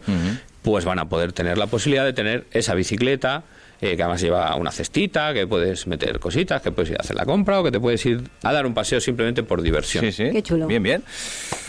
pues 0.61 0.85
van 0.85 0.99
a 0.99 1.09
poder 1.09 1.33
tener 1.33 1.57
la 1.57 1.65
posibilidad 1.65 2.05
de 2.05 2.13
tener 2.13 2.45
esa 2.51 2.75
bicicleta. 2.75 3.43
Eh, 3.81 3.95
que 3.95 4.03
además 4.03 4.21
lleva 4.21 4.55
una 4.55 4.71
cestita, 4.71 5.33
que 5.33 5.47
puedes 5.47 5.88
meter 5.88 6.19
cositas, 6.19 6.61
que 6.61 6.71
puedes 6.71 6.91
ir 6.91 6.97
a 6.97 7.01
hacer 7.01 7.15
la 7.15 7.25
compra 7.25 7.59
o 7.59 7.63
que 7.63 7.71
te 7.71 7.79
puedes 7.79 8.05
ir 8.05 8.21
a 8.43 8.53
dar 8.53 8.65
un 8.65 8.73
paseo 8.73 8.99
simplemente 8.99 9.43
por 9.43 9.61
diversión. 9.61 10.03
Sí, 10.05 10.11
sí. 10.11 10.29
Qué 10.31 10.41
chulo. 10.43 10.67
Bien, 10.67 10.81
bien. 10.83 11.03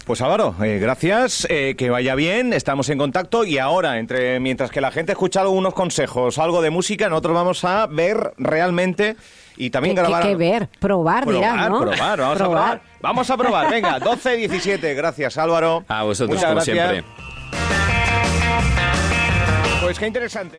Pues 0.04 0.20
Álvaro, 0.20 0.54
eh, 0.62 0.78
gracias, 0.80 1.46
eh, 1.50 1.74
que 1.76 1.90
vaya 1.90 2.14
bien, 2.14 2.52
estamos 2.52 2.88
en 2.90 2.98
contacto 2.98 3.44
y 3.44 3.58
ahora, 3.58 3.98
entre 3.98 4.38
mientras 4.38 4.70
que 4.70 4.80
la 4.80 4.92
gente 4.92 5.12
escucha 5.12 5.40
algunos 5.40 5.74
consejos, 5.74 6.38
algo 6.38 6.62
de 6.62 6.70
música, 6.70 7.08
nosotros 7.08 7.34
vamos 7.34 7.64
a 7.64 7.86
ver 7.88 8.32
realmente 8.38 9.16
y 9.56 9.70
también 9.70 9.96
¿Qué, 9.96 10.02
grabar... 10.02 10.22
qué- 10.22 10.28
qué 10.28 10.36
ver? 10.36 10.68
Probar, 10.78 11.24
Probar, 11.24 11.52
dirás, 11.54 11.70
¿no? 11.70 11.80
probar, 11.80 12.18
vamos 12.20 12.36
a 12.40 12.44
probar. 12.44 12.82
Vamos 13.00 13.30
a 13.30 13.36
probar, 13.36 13.70
venga, 13.70 13.98
12 14.04 14.36
17, 14.36 14.94
gracias 14.94 15.38
Álvaro. 15.38 15.84
A 15.88 16.04
vosotros, 16.04 16.36
Muchas 16.36 16.44
como 16.50 16.54
gracias. 16.64 16.90
siempre. 16.90 17.04
Pues 19.82 19.98
qué 19.98 20.06
interesante. 20.06 20.54